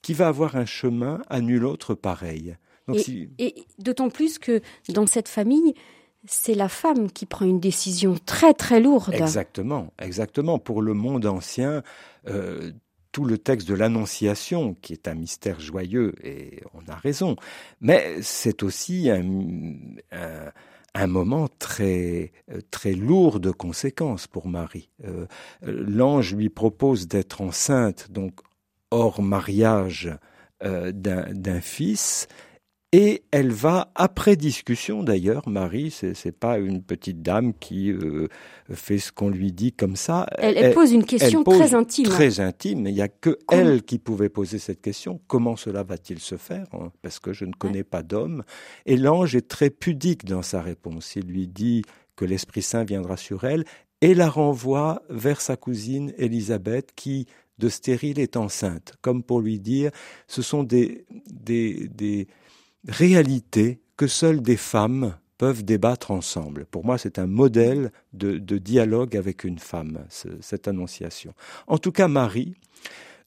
[0.00, 2.56] qui va avoir un chemin à nul autre pareil.
[2.88, 3.28] Donc, et, si...
[3.38, 5.74] et d'autant plus que dans cette famille,
[6.26, 9.12] c'est la femme qui prend une décision très très lourde.
[9.12, 10.58] Exactement, exactement.
[10.58, 11.82] Pour le monde ancien,
[12.28, 12.72] euh,
[13.12, 17.36] tout le texte de l'Annonciation, qui est un mystère joyeux, et on a raison,
[17.80, 19.22] mais c'est aussi un,
[20.94, 22.32] un, moment très,
[22.70, 24.90] très lourd de conséquences pour Marie.
[25.04, 25.26] Euh,
[25.62, 28.40] L'ange lui propose d'être enceinte, donc
[28.90, 30.10] hors mariage
[30.62, 32.28] euh, d'un fils,
[32.92, 38.26] et elle va, après discussion d'ailleurs, Marie, c'est, pas une petite dame qui euh,
[38.72, 40.26] fait ce qu'on lui dit comme ça.
[40.38, 42.06] Elle, elle, pose une question très intime.
[42.06, 42.88] Très intime.
[42.88, 45.20] Il n'y a que elle qui pouvait poser cette question.
[45.28, 47.84] Comment cela va-t-il se faire hein, Parce que je ne connais ouais.
[47.84, 48.42] pas d'homme.
[48.86, 51.14] Et l'ange est très pudique dans sa réponse.
[51.14, 51.82] Il lui dit
[52.16, 53.64] que l'Esprit Saint viendra sur elle
[54.00, 57.26] et la renvoie vers sa cousine Élisabeth qui
[57.58, 59.90] de stérile est enceinte, comme pour lui dire,
[60.26, 62.26] ce sont des, des, des
[62.88, 66.66] réalité que seules des femmes peuvent débattre ensemble.
[66.66, 71.32] Pour moi, c'est un modèle de, dialogue avec une femme, cette annonciation.
[71.66, 72.54] En tout cas, Marie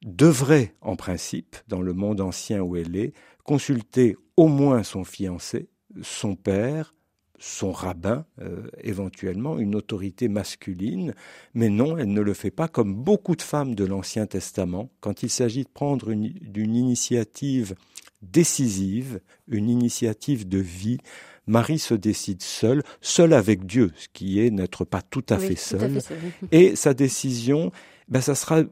[0.03, 3.13] devrait, en principe, dans le monde ancien où elle est,
[3.43, 5.69] consulter au moins son fiancé,
[6.03, 6.93] son père,
[7.39, 11.15] son rabbin, euh, éventuellement, une autorité masculine,
[11.55, 15.23] mais non, elle ne le fait pas comme beaucoup de femmes de l'Ancien Testament, quand
[15.23, 17.73] il s'agit de prendre une, une initiative
[18.31, 20.97] décisive, une initiative de vie.
[21.45, 25.47] Marie se décide seule, seule avec Dieu, ce qui est n'être pas tout à oui,
[25.47, 25.99] fait seule.
[26.51, 27.71] Et sa décision,
[28.07, 28.63] ben, ça sera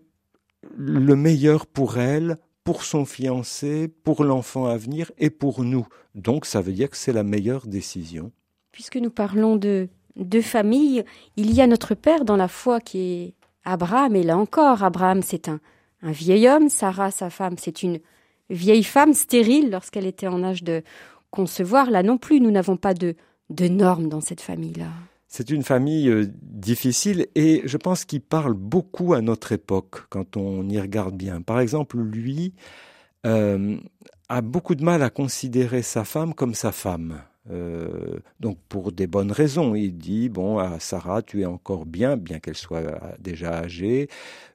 [0.78, 5.88] le meilleur pour elle, pour son fiancé, pour l'enfant à venir et pour nous.
[6.16, 8.32] Donc ça veut dire que c'est la meilleure décision.
[8.72, 11.04] Puisque nous parlons de, de famille,
[11.36, 13.34] il y a notre Père dans la foi qui est
[13.64, 15.60] Abraham, et là encore, Abraham c'est un,
[16.02, 18.00] un vieil homme, Sarah, sa femme, c'est une
[18.52, 20.84] vieille femme stérile lorsqu'elle était en âge de
[21.30, 21.90] concevoir.
[21.90, 23.16] Là non plus, nous n'avons pas de,
[23.50, 24.90] de normes dans cette famille-là.
[25.28, 30.36] C'est une famille euh, difficile et je pense qu'il parle beaucoup à notre époque quand
[30.36, 31.42] on y regarde bien.
[31.42, 32.54] Par exemple, lui
[33.26, 33.78] euh,
[34.28, 37.22] a beaucoup de mal à considérer sa femme comme sa femme.
[37.50, 42.16] Euh, donc pour des bonnes raisons, il dit bon à Sarah, tu es encore bien,
[42.16, 44.10] bien qu'elle soit déjà âgée.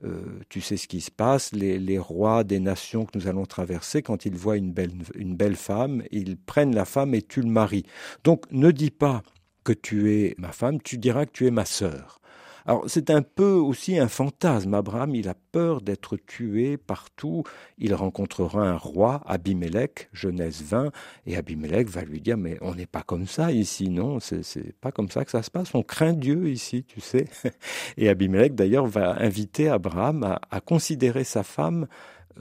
[0.04, 1.52] Euh, tu sais ce qui se passe.
[1.52, 5.34] Les, les, rois des nations que nous allons traverser, quand ils voient une belle une
[5.34, 7.86] belle femme, ils prennent la femme et tu le maries.
[8.22, 9.22] Donc ne dis pas
[9.64, 12.20] que tu es ma femme, tu diras que tu es ma sœur.
[12.66, 14.74] Alors c'est un peu aussi un fantasme.
[14.74, 17.44] Abraham, il a peur d'être tué partout.
[17.78, 20.90] Il rencontrera un roi, Abimelech, Genèse 20,
[21.26, 24.90] et Abimelech va lui dire mais on n'est pas comme ça ici, non C'est pas
[24.90, 25.74] comme ça que ça se passe.
[25.74, 27.26] On craint Dieu ici, tu sais.
[27.96, 31.86] Et Abimelech d'ailleurs va inviter Abraham à, à considérer sa femme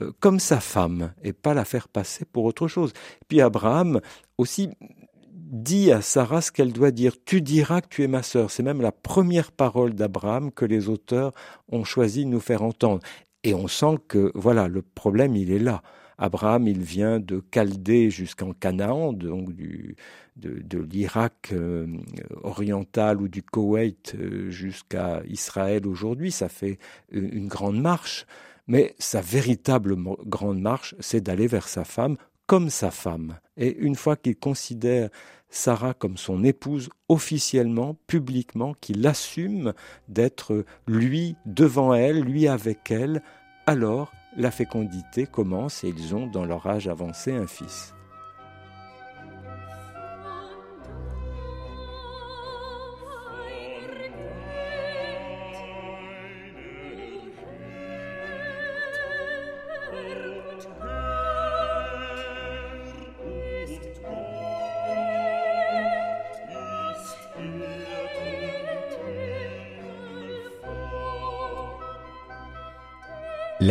[0.00, 2.92] euh, comme sa femme et pas la faire passer pour autre chose.
[3.28, 4.00] Puis Abraham
[4.36, 4.70] aussi
[5.36, 7.12] dit à Sarah ce qu'elle doit dire.
[7.24, 8.50] Tu diras que tu es ma sœur.
[8.50, 11.32] C'est même la première parole d'Abraham que les auteurs
[11.68, 13.02] ont choisi de nous faire entendre.
[13.44, 15.82] Et on sent que, voilà, le problème, il est là.
[16.18, 21.86] Abraham, il vient de Chaldée jusqu'en Canaan, donc de, l'Irak euh,
[22.42, 26.32] oriental ou du Koweït euh, jusqu'à Israël aujourd'hui.
[26.32, 26.78] Ça fait
[27.10, 28.26] une grande marche.
[28.66, 29.94] Mais sa véritable
[30.26, 32.16] grande marche, c'est d'aller vers sa femme
[32.46, 33.38] comme sa femme.
[33.56, 35.08] Et une fois qu'il considère
[35.48, 39.72] Sarah comme son épouse officiellement, publiquement, qu'il assume
[40.08, 43.22] d'être lui devant elle, lui avec elle,
[43.66, 47.95] alors la fécondité commence et ils ont dans leur âge avancé un fils.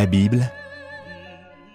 [0.06, 0.52] La Bible,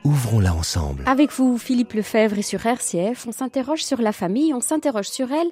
[0.04, 1.02] ouvrons-la ensemble.
[1.06, 5.32] Avec vous, Philippe Lefebvre, et sur RCF, on s'interroge sur la famille, on s'interroge sur
[5.32, 5.48] elle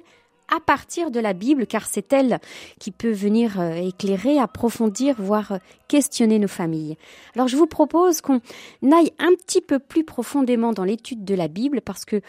[0.47, 2.39] à partir de la Bible, car c'est elle
[2.79, 5.57] qui peut venir euh, éclairer, approfondir, voire euh,
[5.89, 6.95] questionner nos familles.
[7.35, 8.39] Alors je vous propose qu'on
[8.93, 12.21] aille un petit peu plus profondément dans l'étude de la Bible, parce que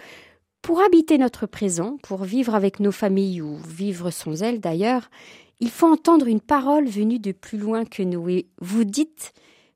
[0.62, 5.10] pour habiter notre présent, pour vivre avec nos familles ou vivre sans elles d'ailleurs,
[5.60, 8.28] il faut entendre une parole venue de plus loin que nous.
[8.28, 9.32] Et vous dites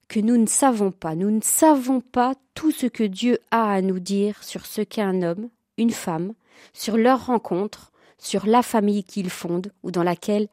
[0.08, 1.14] que nous ne savons pas.
[1.14, 5.02] Nous ne savons pas tout ce que Dieu a à nous dire sur ce qu'est
[5.02, 6.34] un homme, une femme,
[6.72, 10.48] sur leur rencontre, sur la famille qu'ils fondent ou dans laquelle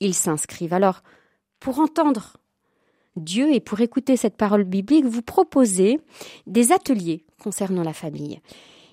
[0.00, 0.74] ils s'inscrivent.
[0.74, 1.02] Alors,
[1.60, 2.36] pour entendre
[3.16, 6.00] Dieu et pour écouter cette parole biblique, vous proposez
[6.46, 8.40] des ateliers concernant la famille.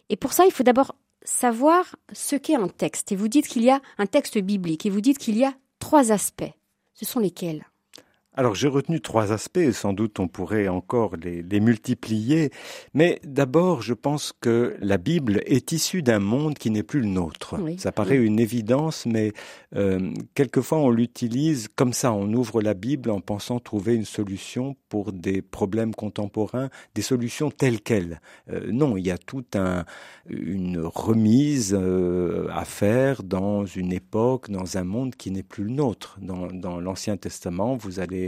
[0.10, 3.12] Et pour ça, il faut d'abord savoir ce qu'est un texte.
[3.12, 5.54] Et vous dites qu'il y a un texte biblique et vous dites qu'il y a
[5.80, 6.54] trois aspects.
[6.94, 7.66] Ce sont lesquels?
[8.36, 12.52] Alors j'ai retenu trois aspects, et sans doute on pourrait encore les, les multiplier,
[12.94, 17.08] mais d'abord je pense que la Bible est issue d'un monde qui n'est plus le
[17.08, 17.56] nôtre.
[17.78, 19.34] Ça paraît une évidence, mais
[19.76, 24.76] euh, quelquefois on l'utilise comme ça, on ouvre la Bible en pensant trouver une solution
[24.90, 28.22] pour des problèmes contemporains, des solutions telles quelles.
[28.50, 29.86] Euh, non, il y a toute un,
[30.30, 35.72] une remise euh, à faire dans une époque, dans un monde qui n'est plus le
[35.72, 36.18] nôtre.
[36.22, 38.21] Dans, dans l'Ancien Testament, vous allez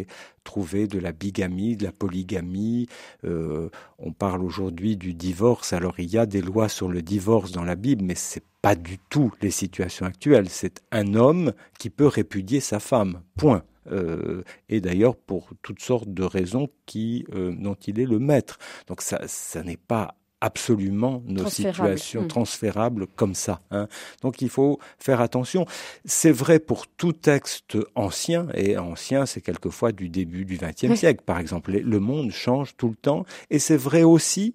[0.44, 2.88] trouver de la bigamie, de la polygamie.
[3.24, 5.74] Euh, on parle aujourd'hui du divorce.
[5.74, 8.76] Alors il y a des lois sur le divorce dans la Bible, mais c'est pas
[8.76, 10.50] du tout les situations actuelles.
[10.50, 13.22] C'est un homme qui peut répudier sa femme.
[13.38, 13.64] Point.
[13.92, 18.58] Euh, et d'ailleurs pour toutes sortes de raisons qui, euh, dont il est le maître.
[18.88, 22.28] Donc ça, ça n'est pas absolument nos situations hmm.
[22.28, 23.62] transférables comme ça.
[23.72, 23.88] Hein.
[24.22, 25.66] Donc il faut faire attention.
[26.04, 31.24] C'est vrai pour tout texte ancien, et ancien c'est quelquefois du début du XXe siècle
[31.26, 31.72] par exemple.
[31.72, 34.54] Le monde change tout le temps, et c'est vrai aussi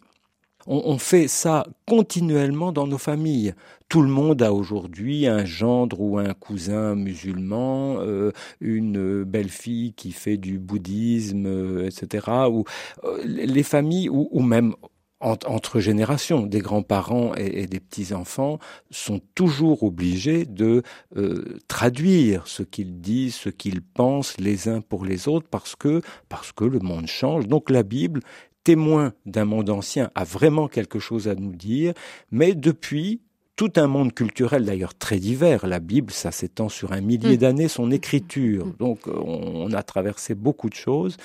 [0.70, 3.54] on, fait ça continuellement dans nos familles.
[3.88, 10.12] Tout le monde a aujourd'hui un gendre ou un cousin musulman, euh, une belle-fille qui
[10.12, 12.26] fait du bouddhisme, euh, etc.
[12.50, 12.64] Ou
[13.04, 14.74] euh, les familles, ou, ou même
[15.20, 18.58] entre générations, des grands-parents et, des petits-enfants
[18.90, 20.82] sont toujours obligés de
[21.16, 26.02] euh, traduire ce qu'ils disent, ce qu'ils pensent les uns pour les autres, parce que
[26.28, 27.48] parce que le monde change.
[27.48, 28.20] Donc la Bible,
[28.62, 31.94] témoin d'un monde ancien, a vraiment quelque chose à nous dire,
[32.30, 33.20] mais depuis
[33.58, 35.66] tout un monde culturel d'ailleurs très divers.
[35.66, 37.38] La Bible, ça s'étend sur un millier mm.
[37.38, 38.66] d'années, son écriture.
[38.66, 38.74] Mm.
[38.78, 41.16] Donc on, a traversé beaucoup de choses.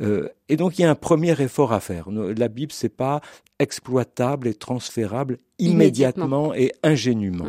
[0.00, 2.08] Euh, et donc il y a un premier effort à faire.
[2.10, 3.20] La Bible, c'est pas
[3.58, 7.46] exploitable et transférable immédiatement, et ingénument.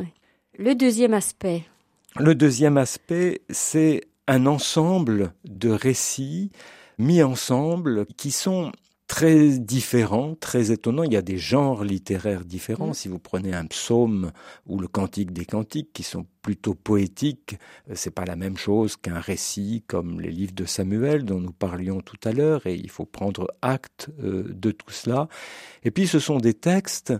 [0.57, 1.63] Le deuxième aspect.
[2.19, 6.51] Le deuxième aspect, c'est un ensemble de récits
[6.97, 8.71] mis ensemble qui sont
[9.11, 11.03] très différents, très étonnants.
[11.03, 12.91] Il y a des genres littéraires différents.
[12.91, 12.93] Mm.
[12.93, 14.31] Si vous prenez un psaume
[14.65, 17.57] ou le cantique des cantiques, qui sont plutôt poétiques,
[17.89, 21.51] euh, c'est pas la même chose qu'un récit comme les livres de Samuel dont nous
[21.51, 22.65] parlions tout à l'heure.
[22.65, 25.27] Et il faut prendre acte euh, de tout cela.
[25.83, 27.13] Et puis ce sont des textes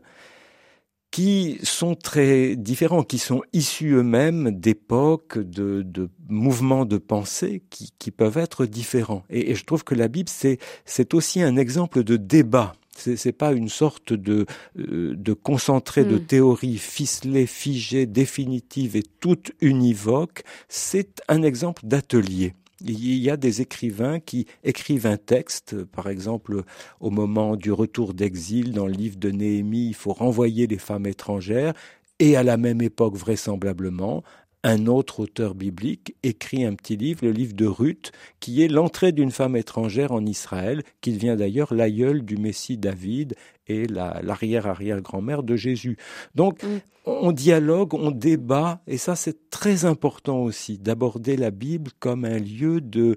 [1.12, 7.91] qui sont très différents, qui sont issus eux-mêmes d'époques, de, de, mouvements de pensée qui,
[8.00, 9.24] qui peuvent être différents.
[9.30, 12.74] Et, et, je trouve que la Bible, c'est, c'est aussi un exemple de débat.
[12.95, 14.45] C'est, c'est pas une sorte de,
[14.78, 16.26] euh, de concentré de hmm.
[16.26, 20.43] théories ficelées, figées, définitives et toutes univoques.
[20.69, 22.54] C'est un exemple d'atelier.
[22.84, 26.63] Il y a des écrivains qui écrivent un texte, par exemple
[27.00, 31.06] au moment du retour d'exil dans le livre de Néhémie, il faut renvoyer les femmes
[31.06, 31.74] étrangères,
[32.20, 34.24] et à la même époque vraisemblablement,
[34.63, 39.12] un autre auteur biblique écrit un petit livre, le livre de Ruth, qui est l'entrée
[39.12, 43.36] d'une femme étrangère en Israël, qui devient d'ailleurs l'aïeul du Messie David
[43.67, 45.97] et l'arrière-arrière-grand-mère de Jésus.
[46.36, 46.80] Donc, mm.
[47.06, 52.39] on dialogue, on débat, et ça c'est très important aussi, d'aborder la Bible comme un
[52.39, 53.15] lieu de,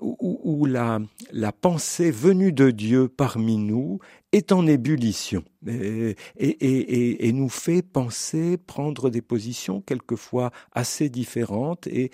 [0.00, 1.00] où, la,
[1.32, 3.98] la pensée venue de Dieu parmi nous
[4.32, 11.86] est en ébullition et, et, et, nous fait penser, prendre des positions quelquefois assez différentes
[11.86, 12.10] et,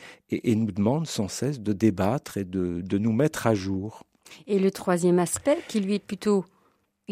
[0.54, 4.04] nous demande sans cesse de débattre et de, de nous mettre à jour.
[4.46, 6.44] Et le troisième aspect, qui lui est plutôt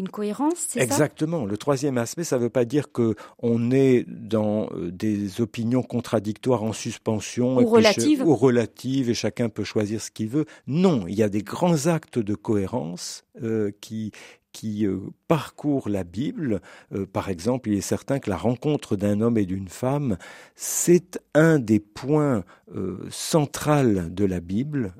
[0.01, 0.83] une cohérence, c'est ça?
[0.83, 1.45] Exactement.
[1.45, 5.83] Le troisième aspect, ça ne veut pas dire que on est dans euh, des opinions
[5.83, 10.45] contradictoires en suspension ou relatives, ou relatives, et chacun peut choisir ce qu'il veut.
[10.67, 14.11] Non, il y a des grands actes de cohérence euh, qui
[14.51, 16.61] qui euh, parcourt la Bible,
[16.93, 20.17] euh, par exemple, il est certain que la rencontre d'un homme et d'une femme,
[20.55, 22.43] c'est un des points
[22.75, 24.93] euh, centraux de la Bible.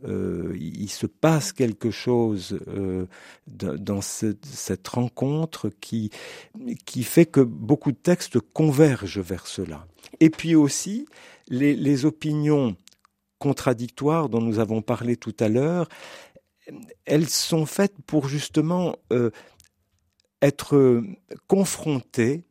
[0.56, 2.60] il se passe quelque chose
[3.48, 6.12] dans cette rencontre qui,
[7.04, 9.88] fait que beaucoup de textes convergent vers cela.
[10.20, 11.06] Et puis aussi,
[11.50, 12.76] les opinions
[13.42, 15.90] contradictoires dont nous avons parlé tout à l'heure,
[17.06, 19.32] elles sont faites pour justement euh,
[20.42, 21.04] être
[21.48, 22.44] confrontées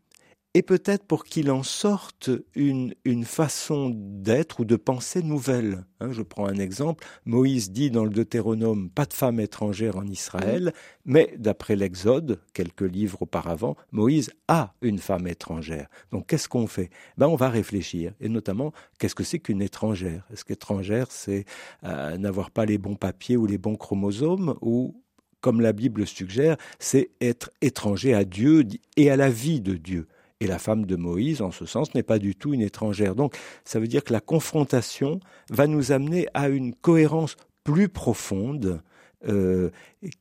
[0.55, 5.85] et peut-être pour qu'il en sorte une, une façon d'être ou de penser nouvelle.
[6.01, 7.07] Hein, je prends un exemple.
[7.25, 10.73] Moïse dit dans le Deutéronome pas de femme étrangère en Israël,
[11.05, 15.89] mais d'après l'Exode, quelques livres auparavant, Moïse a une femme étrangère.
[16.11, 16.91] Donc qu'est-ce qu'on fait?
[17.17, 20.27] Ben on va réfléchir, et notamment qu'est-ce que c'est qu'une étrangère?
[20.33, 21.45] Est-ce qu'étrangère c'est
[21.85, 25.01] euh, n'avoir pas les bons papiers ou les bons chromosomes ou
[25.41, 30.07] comme la Bible suggère, c'est être étranger à Dieu et à la vie de Dieu?
[30.41, 33.15] Et la femme de Moïse, en ce sens, n'est pas du tout une étrangère.
[33.15, 38.83] Donc, ça veut dire que la confrontation va nous amener à une cohérence plus profonde
[39.29, 39.69] euh,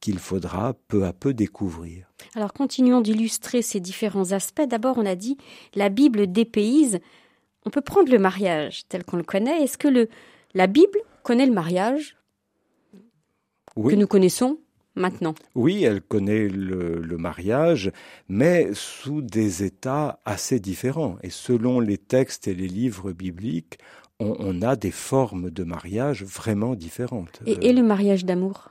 [0.02, 2.12] qu'il faudra peu à peu découvrir.
[2.36, 4.68] Alors, continuons d'illustrer ces différents aspects.
[4.68, 5.38] D'abord, on a dit
[5.74, 7.00] la Bible dépayse.
[7.66, 9.64] On peut prendre le mariage tel qu'on le connaît.
[9.64, 10.10] Est-ce que le,
[10.54, 12.18] la Bible connaît le mariage
[13.76, 14.60] que nous connaissons?
[14.96, 15.36] Maintenant.
[15.56, 17.92] Oui, elle connaît le, mariage,
[18.28, 21.18] mais sous des états assez différents.
[21.24, 23.80] Et selon les textes et les livres bibliques,
[24.22, 27.42] on, a des formes de mariage vraiment différentes.
[27.46, 28.70] et le mariage d'amour?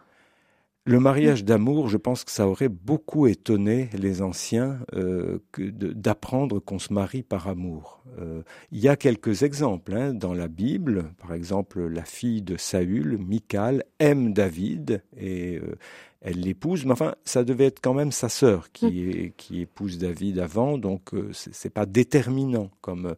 [0.88, 6.79] Le mariage d'amour, je pense que ça aurait beaucoup étonné les anciens euh, d'apprendre qu'on
[6.79, 8.03] se marie par amour.
[8.18, 8.40] Euh,
[8.72, 11.12] il y a quelques exemples hein, dans la Bible.
[11.18, 15.74] Par exemple, la fille de Saül, Michal, aime David et euh,
[16.20, 19.31] elle l'épouse, mais enfin, ça devait être quand même sa sœur qui, mm.
[19.37, 22.70] qui épouse David avant, donc euh, c'est pas déterminant.
[22.81, 23.14] Comme euh,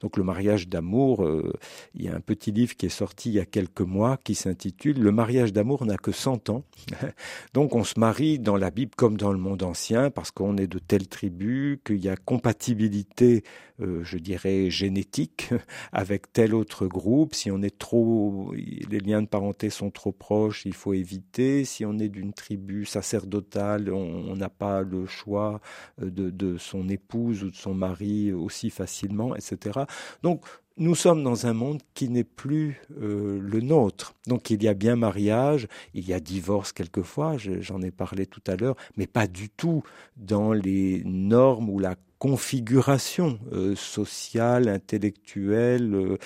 [0.00, 1.52] donc le mariage d'amour, euh,
[1.94, 4.36] il y a un petit livre qui est sorti il y a quelques mois qui
[4.36, 6.64] s'intitule Le mariage d'amour n'a que 100 ans.
[7.54, 10.68] donc on se marie dans la Bible comme dans le monde ancien parce qu'on est
[10.68, 13.42] de telle tribu, qu'il y a compatibilité,
[13.80, 15.50] je dirais génétique,
[15.92, 17.34] avec tel autre groupe.
[17.34, 21.64] Si on est trop, les liens de parenté sont trop proches, il faut éviter.
[21.64, 25.60] Si on est d'une tribu sacerdotale, on n'a pas le choix
[26.02, 29.80] euh, de, son épouse ou de son mari aussi facilement, etc.
[30.22, 30.44] Donc
[30.76, 34.14] nous sommes dans un monde qui n'est plus euh, le nôtre.
[34.26, 38.42] Donc il y a bien mariage, il y a divorce quelquefois, j'en ai parlé tout
[38.46, 39.82] à l'heure, mais pas du tout
[40.16, 46.16] dans les normes ou la configuration euh, sociale, intellectuelle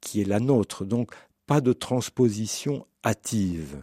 [0.00, 0.84] qui est la nôtre.
[0.84, 1.10] Donc
[1.48, 3.82] pas de transposition hâtive.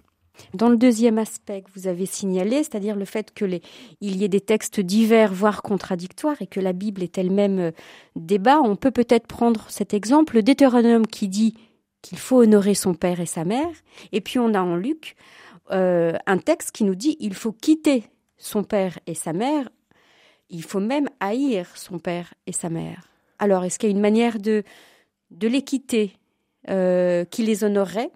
[0.53, 3.59] Dans le deuxième aspect que vous avez signalé, c'est-à-dire le fait qu'il
[4.01, 7.71] y ait des textes divers, voire contradictoires, et que la Bible est elle-même euh,
[8.15, 11.55] débat, on peut peut-être prendre cet exemple, le qui dit
[12.01, 13.75] qu'il faut honorer son père et sa mère,
[14.13, 15.17] et puis on a en Luc
[15.71, 18.05] euh, un texte qui nous dit qu'il faut quitter
[18.37, 19.67] son père et sa mère,
[20.49, 23.07] il faut même haïr son père et sa mère.
[23.39, 24.63] Alors, est-ce qu'il y a une manière de,
[25.31, 26.13] de les quitter
[26.69, 28.11] euh, qui les honorerait?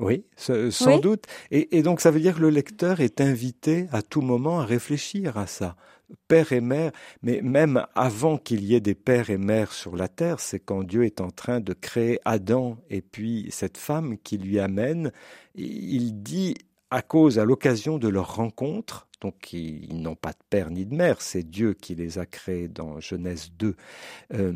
[0.00, 1.26] Oui, sans doute.
[1.50, 5.36] Et, donc ça veut dire que le lecteur est invité à tout moment à réfléchir
[5.36, 5.76] à ça.
[6.26, 6.90] père et mère,
[7.22, 10.84] mais même avant qu'il y ait des pères et mères sur la terre, c'est quand
[10.84, 15.12] Dieu est en train de créer Adam et puis cette femme qui lui amène,
[15.54, 16.54] il dit
[16.90, 20.94] à cause, à l'occasion de leur rencontre, donc ils, n'ont pas de père ni de
[20.94, 23.76] mère, c'est Dieu qui les a créés dans Genèse 2.
[24.34, 24.52] Euh,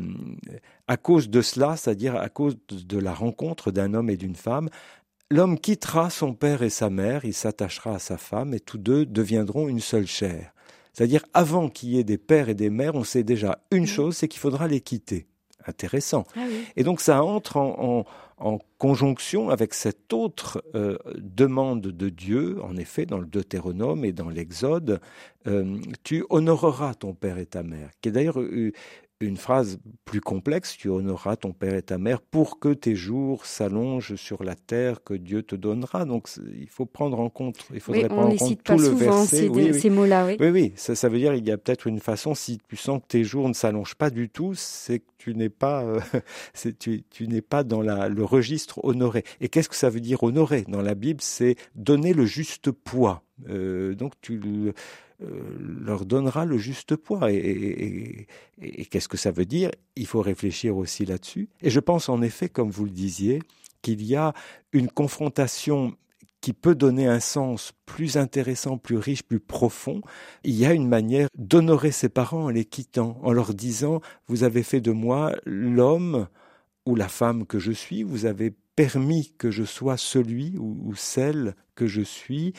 [0.87, 4.69] à cause de cela, c'est-à-dire à cause de la rencontre d'un homme et d'une femme,
[5.29, 9.05] l'homme quittera son père et sa mère, il s'attachera à sa femme et tous deux
[9.05, 10.53] deviendront une seule chair.
[10.93, 14.15] C'est-à-dire avant qu'il y ait des pères et des mères, on sait déjà une chose,
[14.15, 15.27] c'est qu'il faudra les quitter.
[15.67, 16.25] Intéressant.
[16.35, 16.41] Ah
[16.75, 18.05] et donc ça entre en
[18.37, 24.11] en conjonction avec cette autre euh, demande de Dieu, en effet, dans le Deutéronome et
[24.11, 24.99] dans l'Exode,
[25.47, 28.73] euh, tu honoreras ton père et ta mère, qui est d'ailleurs euh,
[29.21, 33.45] une phrase plus complexe, tu honoreras ton père et ta mère pour que tes jours
[33.45, 36.05] s'allongent sur la terre que Dieu te donnera.
[36.05, 39.49] Donc il faut prendre en compte, il faudrait prendre en compte tout le verset.
[39.53, 40.37] Ces, ces mots-là, oui.
[40.39, 43.01] Oui, oui, ça, ça veut dire il y a peut-être une façon, si tu sens
[43.01, 45.99] que tes jours ne s'allongent pas du tout, c'est que tu n'es pas, euh,
[46.79, 49.23] tu, tu n'es pas dans la, le registre honoré.
[49.39, 53.23] Et qu'est-ce que ça veut dire honorer Dans la Bible, c'est donner le juste poids.
[53.49, 54.39] Euh, donc tu
[55.21, 57.31] euh, leur donnera le juste poids.
[57.31, 58.27] Et,
[58.89, 59.71] qu'est-ce que ça veut dire?
[59.95, 61.49] Il faut réfléchir aussi là-dessus.
[61.61, 63.41] Et je pense en effet, comme vous le disiez,
[63.81, 64.33] qu'il y a
[64.73, 65.95] une confrontation
[66.41, 70.01] qui peut donner un sens plus intéressant, plus riche, plus profond,
[70.43, 74.43] il y a une manière d'honorer ses parents en les quittant, en leur disant, vous
[74.43, 76.27] avez fait de moi l'homme
[76.85, 81.55] ou la femme que je suis, vous avez permis que je sois celui ou, celle
[81.75, 82.53] que je suis,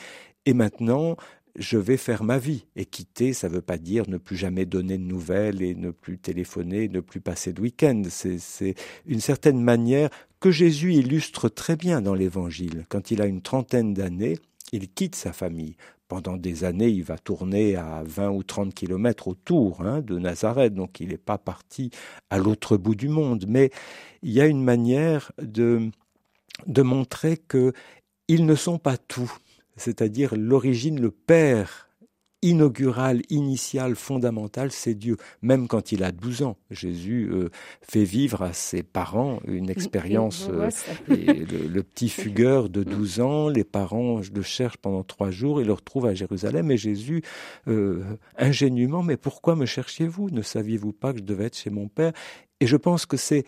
[0.45, 1.15] et maintenant
[1.57, 2.65] je vais faire ma vie.
[2.75, 5.91] Et quitter, ça ne veut pas dire ne plus jamais donner de nouvelles et ne
[5.91, 8.03] plus téléphoner, ne plus passer de week-end.
[8.09, 12.85] C'est une certaine manière que Jésus illustre très bien dans l'Évangile.
[12.89, 14.37] Quand il a une trentaine d'années,
[14.71, 15.75] il quitte sa famille.
[16.07, 20.73] Pendant des années, il va tourner à 20 ou 30 kilomètres autour hein, de Nazareth,
[20.73, 21.89] donc il n'est pas parti
[22.29, 23.45] à l'autre bout du monde.
[23.47, 23.71] Mais
[24.21, 25.89] il y a une manière de,
[26.65, 29.33] de montrer qu'ils ne sont pas tout
[29.77, 31.87] c'est-à-dire l'origine, le père
[32.43, 35.17] inaugural, initial, fondamental, c'est Dieu.
[35.41, 37.49] Même quand il a 12 ans, Jésus euh,
[37.81, 40.47] fait vivre à ses parents une expérience.
[40.49, 40.69] Euh,
[41.09, 45.73] le, petit fugueur de 12 ans, les parents le cherchent pendant trois jours, ils le
[45.73, 47.23] retrouvent à Jérusalem et Jésus,
[47.67, 48.03] euh,
[48.37, 50.29] ingénument, mais pourquoi me cherchiez-vous?
[50.29, 52.13] Ne saviez-vous pas que je devais être chez mon Père?
[52.59, 53.45] Et je pense que c'est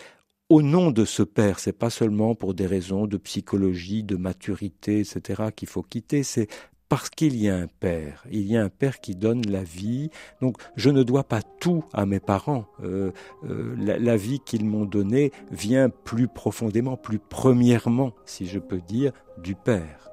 [0.50, 5.00] au nom de ce père, c'est pas seulement pour des raisons de psychologie, de maturité,
[5.00, 5.43] etc.
[5.56, 6.47] qu'il faut quitter, c'est
[6.89, 10.10] parce qu'il y a un père, il y a un père qui donne la vie.
[10.41, 12.66] Donc je ne dois pas tout à mes parents.
[12.84, 13.12] Euh,
[13.47, 18.82] euh, la, la, vie qu'ils m'ont donnée vient plus profondément, plus premièrement, si je peux
[18.82, 20.09] dire, du père.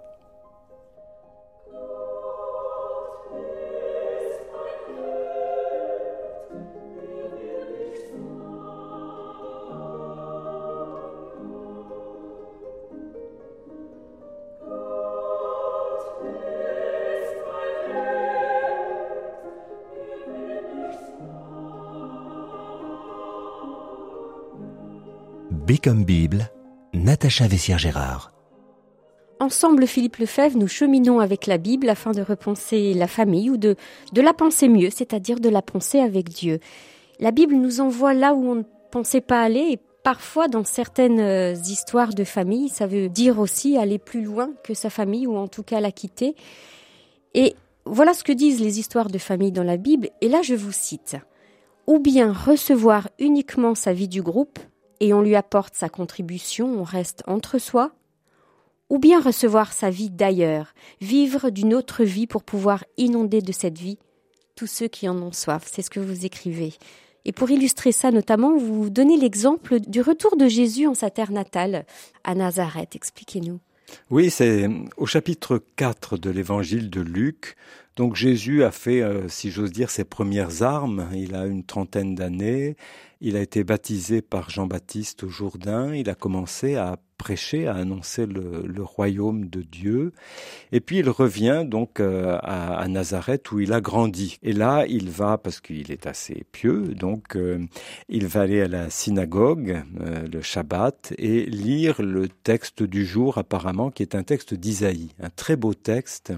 [25.66, 26.48] B comme Bible,
[26.94, 28.30] Natacha Vessière-Gérard.
[29.40, 33.74] Ensemble, Philippe Lefebvre, nous cheminons avec la Bible afin de repenser la famille ou de,
[34.12, 36.60] de la penser mieux, c'est-à-dire de la penser avec Dieu.
[37.18, 38.62] La Bible nous envoie là où on ne
[38.92, 43.76] pensait pas aller et parfois dans certaines euh, histoires de famille, ça veut dire aussi
[43.76, 46.36] aller plus loin que sa famille ou en tout cas la quitter.
[47.34, 47.56] Et
[47.86, 50.10] voilà ce que disent les histoires de famille dans la Bible.
[50.20, 51.16] Et là, je vous cite.
[51.88, 54.60] Ou bien recevoir uniquement sa vie du groupe,
[55.00, 57.92] et on lui apporte sa contribution, on reste entre soi,
[58.88, 63.78] ou bien recevoir sa vie d'ailleurs, vivre d'une autre vie pour pouvoir inonder de cette
[63.78, 63.98] vie
[64.54, 65.68] tous ceux qui en ont soif.
[65.70, 66.74] C'est ce que vous écrivez.
[67.24, 71.32] Et pour illustrer ça notamment, vous donnez l'exemple du retour de Jésus en sa terre
[71.32, 71.84] natale,
[72.24, 72.94] à Nazareth.
[72.94, 73.58] Expliquez-nous.
[74.10, 77.56] Oui, c'est au chapitre 4 de l'évangile de Luc.
[77.96, 81.08] Donc Jésus a fait, euh, si j'ose dire, ses premières armes.
[81.14, 82.76] Il a une trentaine d'années.
[83.20, 85.94] Il a été baptisé par Jean-Baptiste au Jourdain.
[85.94, 90.12] Il a commencé à prêcher, à annoncer le, royaume de Dieu.
[90.70, 94.38] Et puis il revient donc euh, à, Nazareth où il a grandi.
[94.42, 97.66] Et là, il va, parce qu'il est assez pieux, donc euh,
[98.08, 103.38] il va aller à la synagogue euh, le Shabbat et lire le texte du jour
[103.38, 106.32] apparemment, qui est un texte d'Isaïe, un très beau texte.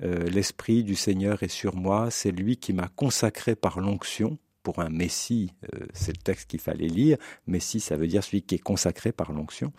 [0.00, 4.90] L'Esprit du Seigneur est sur moi, c'est lui qui m'a consacré par l'onction pour un
[4.90, 7.16] Messie, euh, c'est le texte qu'il fallait lire.
[7.46, 9.72] Messie, ça veut dire celui qui est consacré par l'onction.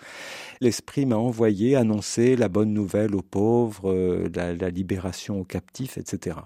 [0.61, 6.37] L'Esprit m'a envoyé annoncer la bonne nouvelle aux pauvres, euh, la, libération aux captifs, etc.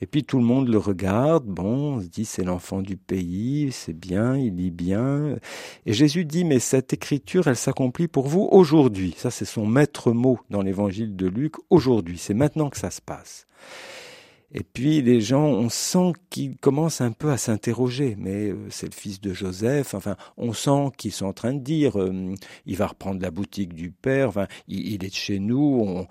[0.00, 3.72] Et puis tout le monde le regarde, bon, on se dit c'est l'enfant du pays,
[3.72, 5.38] c'est bien, il lit bien.
[5.84, 9.12] Et Jésus dit, mais cette écriture, elle s'accomplit pour vous aujourd'hui.
[9.18, 12.18] Ça, c'est son maître mot dans l'évangile de Luc, aujourd'hui.
[12.18, 13.48] C'est maintenant que ça se passe.
[14.54, 18.16] Et puis les gens, on sent qu'ils commencent un peu à s'interroger.
[18.18, 19.94] Mais euh, c'est le fils de Joseph.
[19.94, 22.34] Enfin, on sent qu'ils sont en train de dire, euh,
[22.66, 24.28] il va reprendre la boutique du père.
[24.28, 25.82] Enfin, il, est de chez nous.
[25.86, 26.06] On,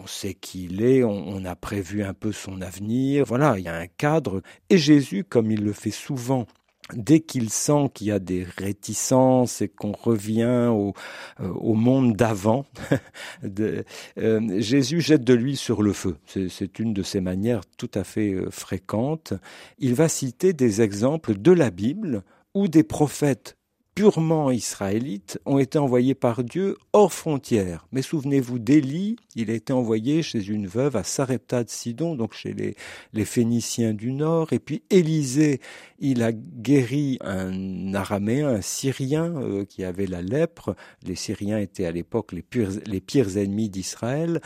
[0.00, 1.02] on sait qui il est.
[1.02, 3.24] On, on, a prévu un peu son avenir.
[3.24, 4.40] Voilà, il y a un cadre.
[4.70, 6.46] Et Jésus, comme il le fait souvent
[6.92, 10.92] dès qu'il sent qu'il y a des réticences et qu'on revient au,
[11.40, 12.66] euh, monde d'avant,
[13.58, 16.16] euh, Jésus jette de l'huile sur le feu.
[16.26, 19.32] C'est une de ses manières tout à fait euh, fréquentes.
[19.78, 22.22] Il va citer des exemples de la Bible
[22.54, 23.56] où des prophètes
[23.94, 27.86] purement israélites ont été envoyés par Dieu hors frontières.
[27.92, 32.34] Mais souvenez-vous d'Élie, il a été envoyé chez une veuve à Sarepta de Sidon, donc
[32.34, 34.52] chez les, Phéniciens du Nord.
[34.52, 35.60] Et puis Élisée,
[35.98, 40.74] il a guéri un Araméen, un Syrien euh, qui avait la lèpre.
[41.06, 42.44] Les Syriens étaient à l'époque les
[42.86, 44.40] les pires ennemis d'Israël.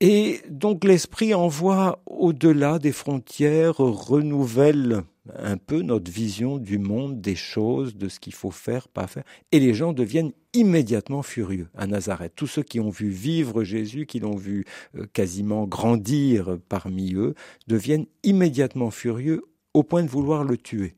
[0.00, 5.04] Et donc l'Esprit envoie au-delà des frontières, renouvelle
[5.36, 9.24] un peu notre vision du monde, des choses, de ce qu'il faut faire, pas faire.
[9.52, 12.34] Et les gens deviennent immédiatement furieux à Nazareth.
[12.36, 14.64] Tous ceux qui ont vu vivre Jésus, qui l'ont vu
[14.96, 17.34] euh, quasiment grandir parmi eux,
[17.66, 19.42] deviennent immédiatement furieux
[19.72, 20.96] au point de vouloir le tuer.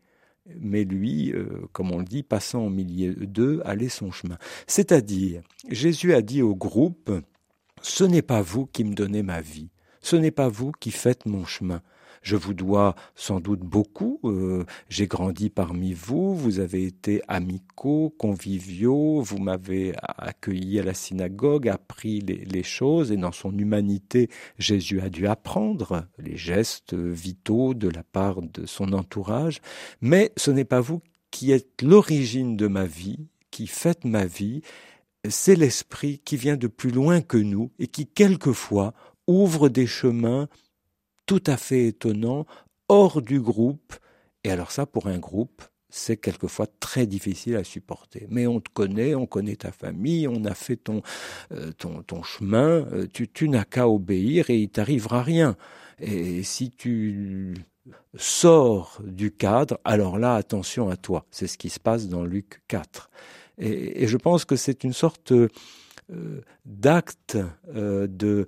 [0.60, 4.38] Mais lui, euh, comme on le dit, passant au milieu d'eux, allait son chemin.
[4.66, 7.10] C'est-à-dire, Jésus a dit au groupe,
[7.88, 9.68] ce n'est pas vous qui me donnez ma vie,
[10.00, 11.82] ce n'est pas vous qui faites mon chemin,
[12.20, 14.18] je vous dois sans doute beaucoup.
[14.24, 20.94] Euh, j'ai grandi parmi vous, vous avez été amicaux, conviviaux, vous m'avez accueilli à la
[20.94, 24.28] synagogue, appris les, les, choses, et dans son humanité,
[24.58, 29.60] Jésus a dû apprendre les gestes vitaux de la part de son entourage.
[30.00, 34.62] Mais ce n'est pas vous qui êtes l'origine de ma vie, qui faites ma vie,
[35.30, 38.94] c'est l'Esprit qui vient de plus loin que nous et qui quelquefois
[39.26, 40.48] ouvre des chemins
[41.26, 42.46] tout à fait étonnant,
[42.88, 43.94] hors du groupe.
[44.44, 48.26] Et alors ça, pour un groupe, c'est quelquefois très difficile à supporter.
[48.30, 51.02] Mais on te connaît, on connaît ta famille, on a fait ton,
[51.52, 55.56] euh, ton, ton, chemin, euh, tu, tu n'as qu'à obéir et il t'arrivera rien.
[55.98, 57.54] Et si tu
[58.16, 61.26] sors du cadre, alors là, attention à toi.
[61.30, 63.10] C'est ce qui se passe dans Luc 4.
[63.58, 65.48] Et, je pense que c'est une sorte euh,
[66.64, 67.38] d'acte
[67.74, 68.46] de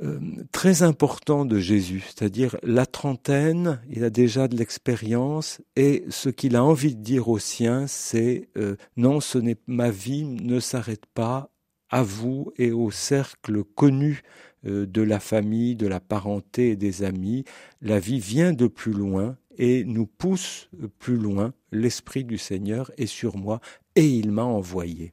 [0.00, 0.20] euh,
[0.52, 6.54] très important de Jésus, c'est-à-dire la trentaine, il a déjà de l'expérience et ce qu'il
[6.54, 11.06] a envie de dire aux siens, c'est euh, non, ce n'est ma vie ne s'arrête
[11.14, 11.50] pas
[11.90, 14.22] à vous et au cercle connu
[14.66, 17.44] euh, de la famille, de la parenté et des amis.
[17.82, 21.54] La vie vient de plus loin et nous pousse plus loin.
[21.72, 23.60] L'Esprit du Seigneur est sur moi
[23.98, 25.12] et il m'a envoyé.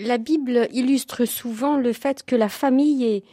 [0.00, 3.24] La Bible illustre souvent le fait que la famille est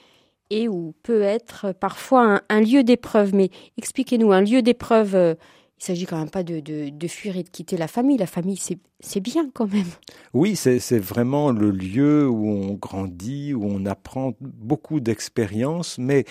[0.50, 3.34] et ou peut être parfois un, lieu d'épreuve.
[3.34, 5.36] Mais expliquez-nous, un lieu d'épreuve, euh,
[5.80, 8.18] il s'agit quand même pas de, de, fuir et de quitter la famille.
[8.18, 8.60] La famille,
[9.00, 9.88] c'est bien quand même.
[10.34, 16.26] Oui, c'est vraiment le lieu où on grandit, où on apprend beaucoup d'expériences, mais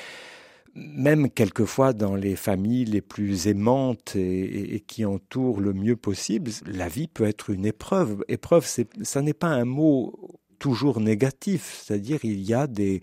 [0.75, 6.51] même quelquefois dans les familles les plus aimantes et, et, qui entourent le mieux possible,
[6.67, 8.25] la vie peut être une épreuve.
[8.29, 13.01] Épreuve, ça n'est pas un mot toujours négatif, c'est-à-dire il y a des,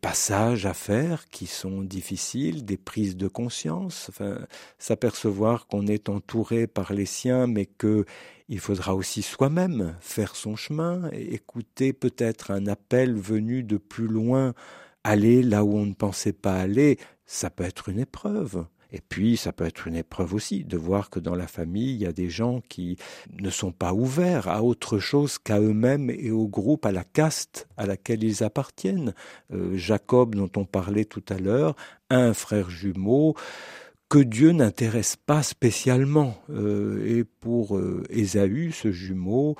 [0.00, 4.38] passages à faire qui sont difficiles, des prises de conscience, enfin,
[4.78, 8.06] s'apercevoir qu'on est entouré par les siens, mais que
[8.48, 14.54] il faudra aussi soi-même faire son chemin, écouter peut-être un appel venu de plus loin,
[15.04, 18.66] aller là où on ne pensait pas aller, ça peut être une épreuve.
[18.92, 22.02] Et puis, ça peut être une épreuve aussi de voir que dans la famille, il
[22.02, 22.98] y a des gens qui
[23.40, 27.68] ne sont pas ouverts à autre chose qu'à eux-mêmes et au groupe, à la caste
[27.78, 29.14] à laquelle ils appartiennent.
[29.52, 31.74] Euh, Jacob, dont on parlait tout à l'heure,
[32.10, 33.34] un frère jumeau
[34.10, 36.36] que Dieu n'intéresse pas spécialement.
[36.50, 39.56] Euh, et pour euh, Ésaü, ce jumeau,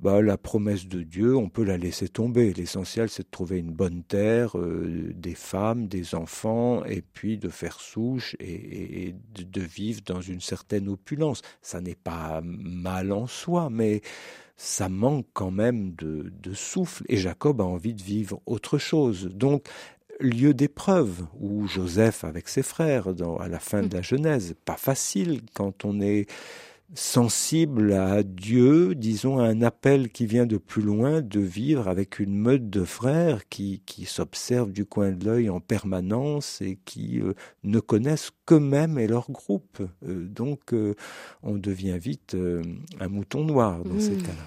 [0.00, 2.54] bah, la promesse de Dieu, on peut la laisser tomber.
[2.54, 7.50] L'essentiel, c'est de trouver une bonne terre, euh, des femmes, des enfants, et puis de
[7.50, 11.42] faire souche et, et de, de, vivre dans une certaine opulence.
[11.60, 14.00] Ça n'est pas mal en soi, mais
[14.56, 17.04] ça manque quand même de, de souffle.
[17.08, 19.28] Et Jacob a envie de vivre autre chose.
[19.34, 19.68] Donc,
[20.20, 24.76] lieu d'épreuve, où Joseph avec ses frères, dans, à la fin de la Genèse, pas
[24.76, 26.26] facile quand on est
[26.94, 32.18] sensible à Dieu, disons à un appel qui vient de plus loin, de vivre avec
[32.18, 37.20] une meute de frères qui, qui s'observent du coin de l'œil en permanence et qui
[37.20, 39.82] euh, ne connaissent qu'eux-mêmes et leur groupe.
[40.06, 40.94] Euh, donc euh,
[41.42, 42.36] on devient vite
[42.98, 44.22] un mouton noir dans ces mmh.
[44.22, 44.44] cas-là.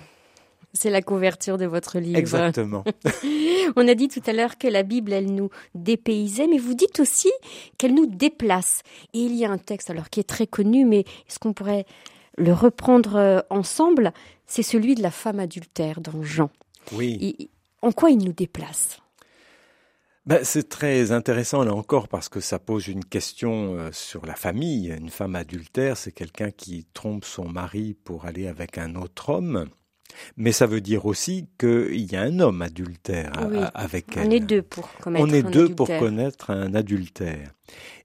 [0.75, 2.17] C'est la couverture de votre livre.
[2.17, 2.83] Exactement.
[3.75, 6.99] On a dit tout à l'heure que la Bible, elle nous dépaysait, mais vous dites
[6.99, 7.31] aussi
[7.77, 8.81] qu'elle nous déplace.
[9.13, 11.85] Et il y a un texte, alors qui est très connu, mais est-ce qu'on pourrait
[12.37, 14.13] le reprendre euh, ensemble,
[14.45, 16.49] c'est celui de la femme adultère dans Jean.
[16.91, 17.49] Oui.
[17.81, 18.99] en quoi il nous déplace?
[20.25, 24.35] Ben, c'est très intéressant là encore parce que ça pose une question euh, sur la
[24.35, 24.87] famille.
[24.87, 29.67] Une femme adultère, c'est quelqu'un qui trompe son mari pour aller avec un autre homme.
[30.37, 33.31] Mais ça veut dire aussi qu'il y a un homme adultère
[33.73, 34.27] avec elle.
[34.27, 37.51] On est deux pour connaître On est deux pour connaître un adultère.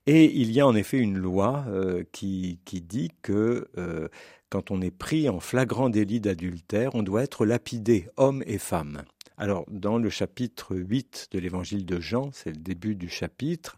[0.07, 4.07] Et il y a en effet une loi euh, qui, qui, dit que euh,
[4.49, 9.03] quand on est pris en flagrant délit d'adultère, on doit être lapidé, homme et femme.
[9.37, 13.77] Alors, dans le chapitre 8 de l'évangile de Jean, c'est le début du chapitre,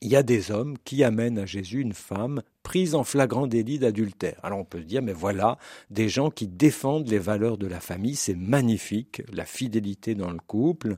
[0.00, 3.78] il y a des hommes qui amènent à Jésus une femme prise en flagrant délit
[3.78, 4.38] d'adultère.
[4.42, 5.58] Alors on peut se dire, mais voilà,
[5.90, 10.38] des gens qui défendent les valeurs de la famille, c'est magnifique, la fidélité dans le
[10.46, 10.96] couple,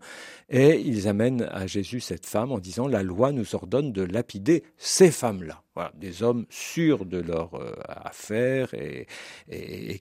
[0.50, 4.64] et ils amènent à Jésus cette femme en disant, la loi nous ordonne de lapider
[4.76, 5.62] ces femmes-là.
[5.74, 9.08] Voilà, des hommes sûrs de leur euh, affaire et,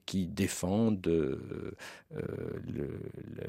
[0.06, 1.76] qui défendent euh,
[2.16, 2.22] euh,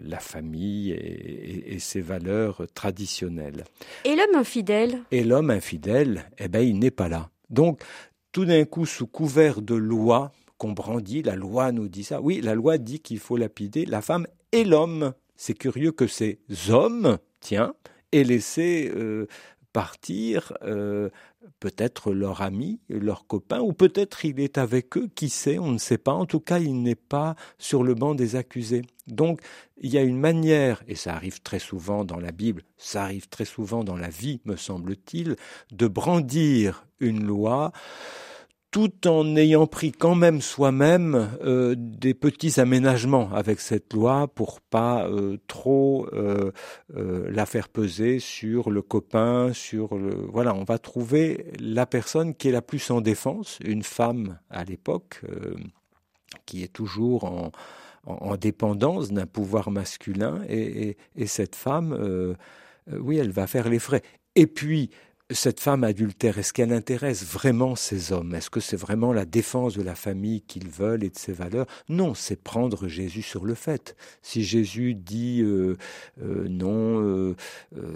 [0.03, 3.65] la famille et, ses valeurs traditionnelles.
[4.07, 5.03] Et l'homme infidèle?
[5.11, 7.29] Et l'homme infidèle, eh ben, il n'est pas là.
[7.51, 7.82] Donc,
[8.32, 12.20] tout d'un coup, sous couvert de loi qu'on brandit, la loi nous dit ça.
[12.20, 15.14] Oui, la loi dit qu'il faut lapider la femme et l'homme.
[15.36, 16.38] C'est curieux que ces
[16.68, 17.74] hommes, tiens,
[18.12, 19.26] aient laissé euh,
[19.72, 21.11] partir euh,
[21.61, 25.78] peut-être leur ami, leur copain, ou peut-être il est avec eux, qui sait, on ne
[25.78, 26.12] sait pas.
[26.12, 28.82] En tout cas, il n'est pas sur le banc des accusés.
[29.07, 29.40] Donc,
[29.76, 33.28] il y a une manière, et ça arrive très souvent dans la Bible, ça arrive
[33.28, 35.36] très souvent dans la vie, me semble-t-il,
[35.72, 37.72] de brandir une loi
[38.75, 44.61] tout en ayant pris quand même soi-même euh, des petits aménagements avec cette loi pour
[44.61, 46.51] pas euh, trop euh,
[46.91, 52.49] la faire peser sur le copain, sur le voilà, on va trouver la personne qui
[52.49, 55.20] est la plus en défense, une femme à l'époque
[56.45, 57.53] qui est toujours en,
[58.07, 62.37] en, dépendance d'un pouvoir masculin et, et cette femme,
[62.91, 64.03] oui, elle va faire les frais.
[64.35, 64.91] Et puis,
[65.31, 68.35] cette femme adultère, est-ce qu'elle intéresse vraiment ces hommes?
[68.35, 71.66] Est-ce que c'est vraiment la défense de la famille qu'ils veulent et de ses valeurs?
[71.89, 73.97] Non, c'est prendre Jésus sur le fait.
[74.20, 75.79] Si Jésus dit euh,
[76.22, 77.35] euh, non, euh,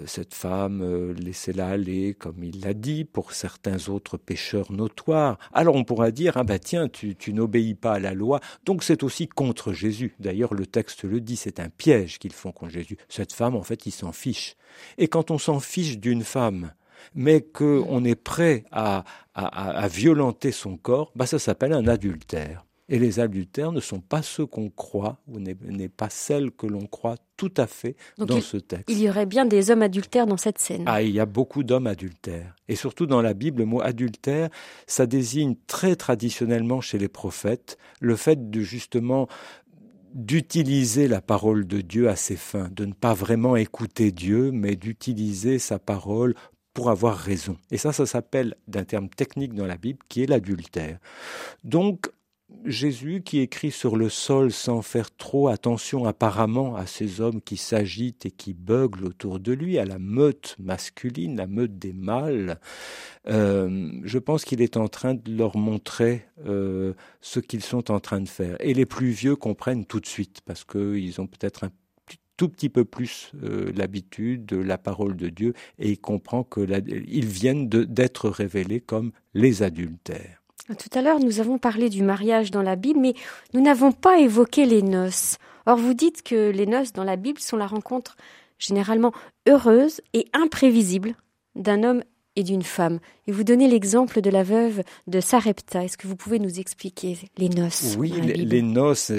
[0.07, 5.83] cette femme, laissez-la aller, comme il l'a dit pour certains autres pécheurs notoires, alors on
[5.83, 9.27] pourra dire ah ben tiens, tu, tu n'obéis pas à la loi, donc c'est aussi
[9.27, 10.15] contre Jésus.
[10.19, 12.97] D'ailleurs, le texte le dit, c'est un piège qu'ils font contre Jésus.
[13.07, 14.55] Cette femme, en fait, il s'en fiche.
[14.97, 16.71] Et quand on s'en fiche d'une femme,
[17.15, 19.03] mais qu'on est prêt à,
[19.89, 22.65] violenter son corps, bah ça s'appelle un adultère.
[22.91, 26.87] Et les adultères ne sont pas ceux qu'on croit, ou n'est pas celles que l'on
[26.87, 28.89] croit tout à fait dans ce texte.
[28.89, 30.83] Il y aurait bien des hommes adultères dans cette scène.
[30.87, 32.55] Ah, il y a beaucoup d'hommes adultères.
[32.67, 34.49] Et surtout dans la Bible, le mot adultère,
[34.87, 39.27] ça désigne très traditionnellement chez les prophètes le fait de justement
[40.13, 44.75] d'utiliser la parole de Dieu à ses fins, de ne pas vraiment écouter Dieu, mais
[44.75, 46.33] d'utiliser sa parole
[46.79, 47.57] pour avoir raison.
[47.71, 50.97] Et ça, ça s'appelle d'un terme technique dans la Bible qui est l'adultère.
[51.65, 52.09] Donc,
[52.63, 57.57] Jésus qui écrit sur le sol sans faire trop attention apparemment à ces hommes qui
[57.57, 62.57] s'agitent et qui beuglent autour de lui, à la meute masculine, la meute des mâles,
[63.27, 67.99] euh, je pense qu'il est en train de leur montrer euh, ce qu'ils sont en
[67.99, 68.55] train de faire.
[68.61, 71.71] Et les plus vieux comprennent tout de suite parce qu'ils ont peut-être un
[72.39, 77.25] tout petit peu plus euh, l'habitude de la parole de Dieu et il comprend qu'ils
[77.25, 80.41] viennent d'être révélés comme les adultères.
[80.69, 83.13] Tout à l'heure, nous avons parlé du mariage dans la Bible, mais
[83.53, 85.35] nous n'avons pas évoqué les noces.
[85.65, 88.15] Or, vous dites que les noces dans la Bible sont la rencontre
[88.57, 89.11] généralement
[89.45, 91.15] heureuse et imprévisible
[91.55, 92.03] d'un homme
[92.39, 92.99] et d'une femme.
[93.27, 95.83] Et vous donnez l'exemple de la veuve de Sarepta.
[95.83, 99.11] Est-ce que vous pouvez nous expliquer les noces Oui, les, noces,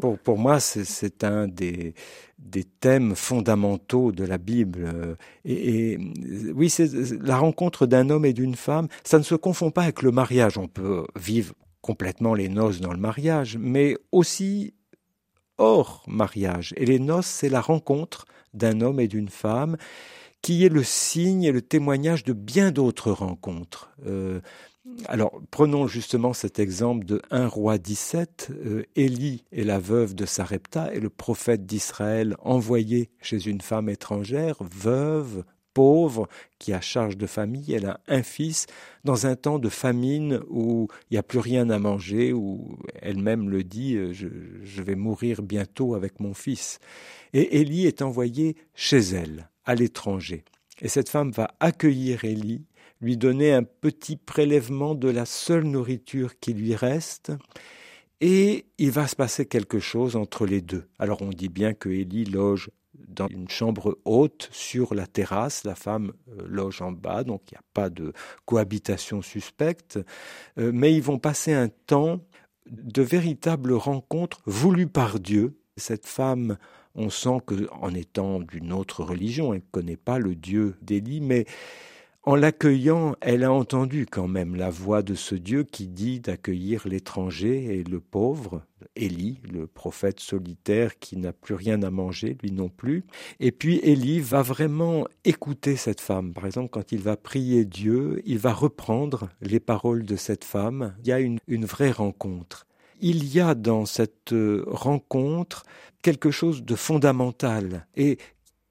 [0.00, 1.94] pour, pour, moi, c'est un des,
[2.38, 5.16] des thèmes fondamentaux de la Bible.
[5.44, 5.98] Et, et
[6.54, 8.88] oui, c'est la rencontre d'un homme et d'une femme.
[9.04, 10.56] Ça ne se confond pas avec le mariage.
[10.56, 14.72] On peut vivre complètement les noces dans le mariage, mais aussi
[15.58, 16.72] hors mariage.
[16.78, 19.76] Et les noces, c'est la rencontre d'un homme et d'une femme
[20.42, 23.90] qui est le signe et le témoignage de bien d'autres rencontres.
[24.06, 24.40] Euh,
[25.06, 28.50] Alors, prenons justement cet exemple de 1 roi 17.
[28.50, 33.88] Euh, Élie est la veuve de Sarepta et le prophète d'Israël envoyé chez une femme
[33.88, 36.28] étrangère, veuve, pauvre,
[36.58, 37.72] qui a charge de famille.
[37.72, 38.66] Elle a un fils
[39.04, 43.48] dans un temps de famine où il n'y a plus rien à manger, où elle-même
[43.48, 44.26] le dit, euh, je,
[44.62, 46.80] je vais mourir bientôt avec mon fils.
[47.32, 50.44] Et Élie est envoyé chez elle, à l'étranger.
[50.80, 52.64] Et cette femme va accueillir Élie
[53.02, 57.32] lui donner un petit prélèvement de la seule nourriture qui lui reste,
[58.20, 60.86] et il va se passer quelque chose entre les deux.
[61.00, 62.70] Alors on dit bien que Élie loge
[63.08, 67.54] dans une chambre haute sur la terrasse, la femme euh, loge en bas, donc il
[67.54, 68.12] n'y a pas de
[68.46, 69.98] cohabitation suspecte,
[70.58, 72.20] euh, mais ils vont passer un temps
[72.70, 75.58] de véritable rencontre voulue par Dieu.
[75.76, 76.58] Cette femme,
[76.94, 81.20] on sent que en étant d'une autre religion, elle ne connaît pas le Dieu d'Élie,
[81.20, 81.46] mais
[82.24, 86.86] en l'accueillant, elle a entendu quand même la voix de ce Dieu qui dit d'accueillir
[86.86, 88.62] l'étranger et le pauvre,
[88.94, 93.04] Élie, le prophète solitaire qui n'a plus rien à manger, lui non plus.
[93.40, 96.32] Et puis Élie va vraiment écouter cette femme.
[96.32, 100.94] Par exemple, quand il va prier Dieu, il va reprendre les paroles de cette femme.
[101.00, 102.66] Il y a une, une vraie rencontre.
[103.04, 104.32] Il y a dans cette
[104.66, 105.64] rencontre
[106.02, 108.18] quelque chose de fondamental et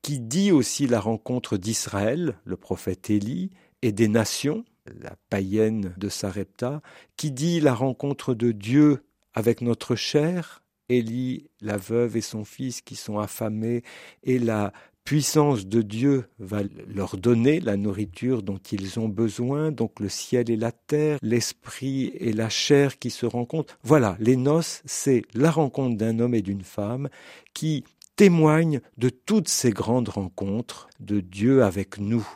[0.02, 3.50] qui dit aussi la rencontre d'Israël, le prophète Élie,
[3.82, 4.64] et des nations,
[5.02, 6.82] la païenne de Sarepta,
[7.18, 9.04] qui dit la rencontre de Dieu
[9.34, 13.84] avec notre chair, Élie, la veuve et son fils qui sont affamés,
[14.24, 14.72] et la
[15.04, 20.49] puissance de Dieu va leur donner la nourriture dont ils ont besoin, donc le ciel
[20.49, 23.78] et la terre, l'esprit et la chair qui se rencontrent.
[23.84, 27.10] Voilà, les noces, c'est la rencontre d'un homme et d'une femme
[27.54, 27.84] qui
[28.16, 32.28] témoigne de toutes ces grandes rencontres de Dieu avec nous,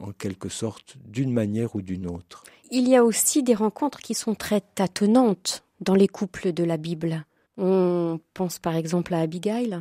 [0.00, 2.44] en, quelque sorte, d'une manière ou d'une autre.
[2.70, 6.76] Il y a aussi des rencontres qui sont très tâtonnantes dans les couples de la
[6.76, 7.24] Bible.
[7.58, 9.78] On pense par exemple à Abigail.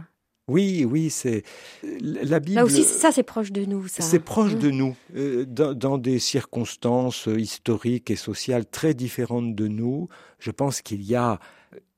[0.47, 1.43] Oui, oui, c'est
[1.81, 2.55] la Bible.
[2.55, 3.87] Là aussi, ça, c'est proche de nous.
[3.87, 4.75] C'est proche de mmh.
[4.75, 10.07] nous, euh, dans, dans, des circonstances historiques et sociales très différentes de nous.
[10.37, 11.39] Je pense qu'il y a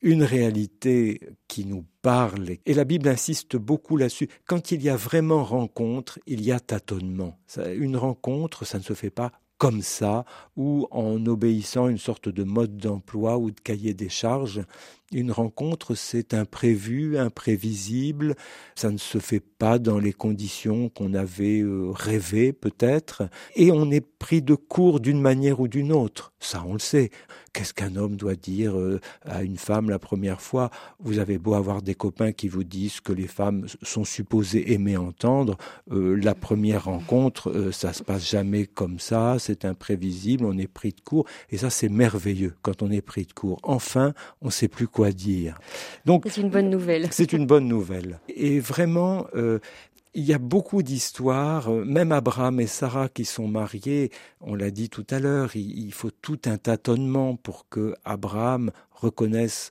[0.02, 2.52] une réalité qui nous parle.
[2.66, 4.30] Et la Bible insiste beaucoup là-dessus.
[4.46, 7.38] Quand il y a vraiment rencontre, il y a tâtonnement.
[7.76, 10.24] Une rencontre, ça ne se fait pas comme ça,
[10.56, 14.62] ou en obéissant à une sorte de mode d'emploi ou de cahier des charges.
[15.14, 18.36] Une rencontre, c'est imprévu, imprévisible,
[18.76, 23.90] ça ne se fait pas dans les conditions qu'on avait euh, rêvées peut-être, et on
[23.90, 26.34] est pris de court d'une manière ou d'une autre.
[26.40, 27.10] Ça, on le sait.
[27.54, 30.70] Qu'est-ce qu'un homme doit dire euh, à une femme la première fois?
[31.00, 34.98] Vous avez beau avoir des copains qui vous disent que les femmes sont supposées aimer
[34.98, 35.58] entendre,
[35.90, 40.92] euh, la première rencontre, ça se passe jamais comme ça, c'est imprévisible, on est pris
[40.92, 43.60] de court, et ça c'est merveilleux quand on est pris de court.
[43.64, 45.60] Enfin, on sait plus quoi dire.
[46.06, 47.08] Donc c'est une bonne nouvelle.
[47.12, 48.20] C'est une bonne nouvelle.
[48.30, 49.60] Et vraiment, euh,
[50.16, 54.10] il y a beaucoup d'histoires, euh, même Abraham et Sarah qui sont mariés,
[54.42, 59.70] on l'a dit tout à l'heure, il, faut tout un tâtonnement pour que Abraham reconnaisse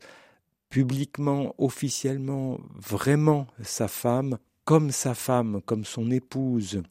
[0.70, 6.82] publiquement, officiellement, vraiment sa femme comme sa femme, comme son épouse.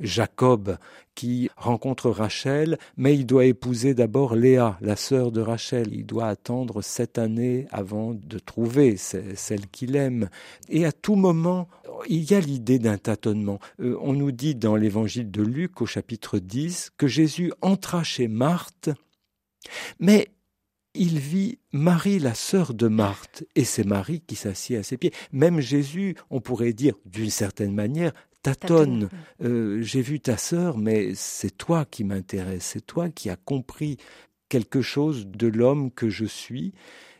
[0.00, 0.76] Jacob
[1.14, 5.88] qui rencontre Rachel, mais il doit épouser d'abord Léa, la sœur de Rachel.
[5.92, 10.30] Il doit attendre sept années avant de trouver celle qu'il aime.
[10.68, 11.68] Et à tout moment,
[12.08, 13.58] il y a l'idée d'un tâtonnement.
[13.80, 18.28] Euh, on nous dit dans l'évangile de Luc au chapitre 10 que Jésus entra chez
[18.28, 18.90] Marthe,
[19.98, 20.28] mais
[20.94, 25.12] il vit Marie, la sœur de Marthe, et c'est Marie qui s'assied à ses pieds.
[25.32, 29.08] Même Jésus, on pourrait dire d'une certaine manière, tâtonne.
[29.42, 33.96] Euh, j'ai vu ta sœur, mais c'est toi qui m'intéresse, c'est toi qui as compris
[34.48, 36.72] quelque chose de l'homme que je suis.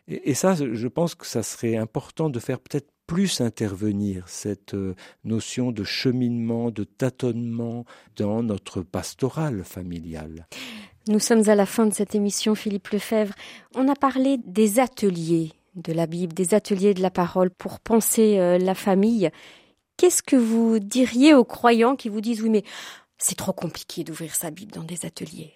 [0.09, 4.95] Et, ça, je pense que ça serait important de faire peut-être plus intervenir cette euh,
[5.25, 7.85] notion de cheminement, de tâtonnement
[8.17, 10.47] dans notre pastorale familiale.
[11.09, 13.35] Nous sommes à la fin de cette émission, Philippe Lefebvre.
[13.75, 18.39] On a parlé des ateliers de la Bible, des ateliers de la parole pour penser
[18.39, 19.31] euh, la famille.
[20.01, 22.65] Qu'est-ce que vous diriez aux croyants qui vous disent oui mais
[23.19, 25.53] c'est trop compliqué d'ouvrir sa Bible dans des ateliers?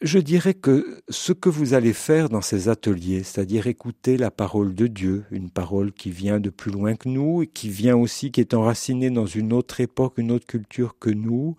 [0.00, 4.74] Je dirais que ce que vous allez faire dans ces ateliers, c'est-à-dire écouter la parole
[4.74, 8.32] de Dieu, une parole qui vient de plus loin que nous et qui vient aussi,
[8.32, 11.54] qui est enracinée dans une autre époque, une autre culture que nous,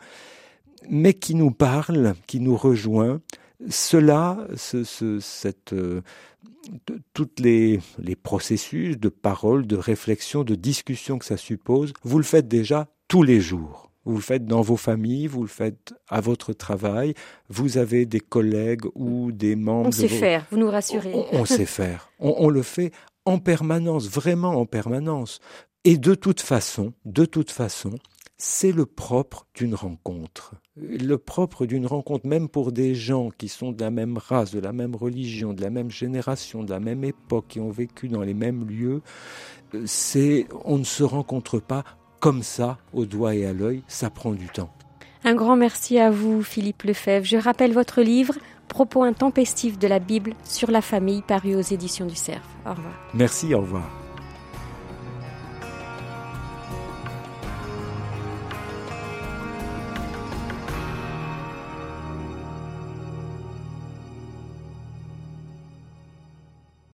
[0.89, 3.21] mais qui nous parle, qui nous rejoint,
[3.69, 6.01] cela, ce, ce, cette, euh,
[7.13, 12.23] toutes les, les processus de parole, de réflexion, de discussion que ça suppose, vous le
[12.23, 13.91] faites déjà tous les jours.
[14.03, 17.13] Vous le faites dans vos familles, vous le faites à votre travail,
[17.49, 19.89] vous avez des collègues ou des membres.
[19.89, 21.13] On sait faire, vous nous rassurez.
[21.31, 22.09] On, sait faire.
[22.19, 22.91] On, le fait
[23.25, 25.39] en permanence, vraiment en permanence.
[25.83, 27.91] Et de toute façon, de toute façon,
[28.43, 30.55] c'est le propre d'une rencontre.
[30.75, 34.59] Le propre d'une rencontre, même pour des gens qui sont de la même race, de
[34.59, 38.23] la même religion, de la même génération, de la même époque, qui ont vécu dans
[38.23, 39.03] les mêmes lieux,
[39.75, 41.83] euh, c'est on ne se rencontre pas
[42.19, 44.73] comme ça, au doigt et à l'œil, ça prend du temps.
[45.23, 47.25] Un grand merci à vous, Philippe Lefebvre.
[47.25, 48.33] Je rappelle votre livre
[48.67, 52.41] Propos intempestifs de la Bible sur la famille, paru aux éditions du Cerf.
[52.65, 52.93] Au revoir.
[53.13, 54.00] Merci, au revoir.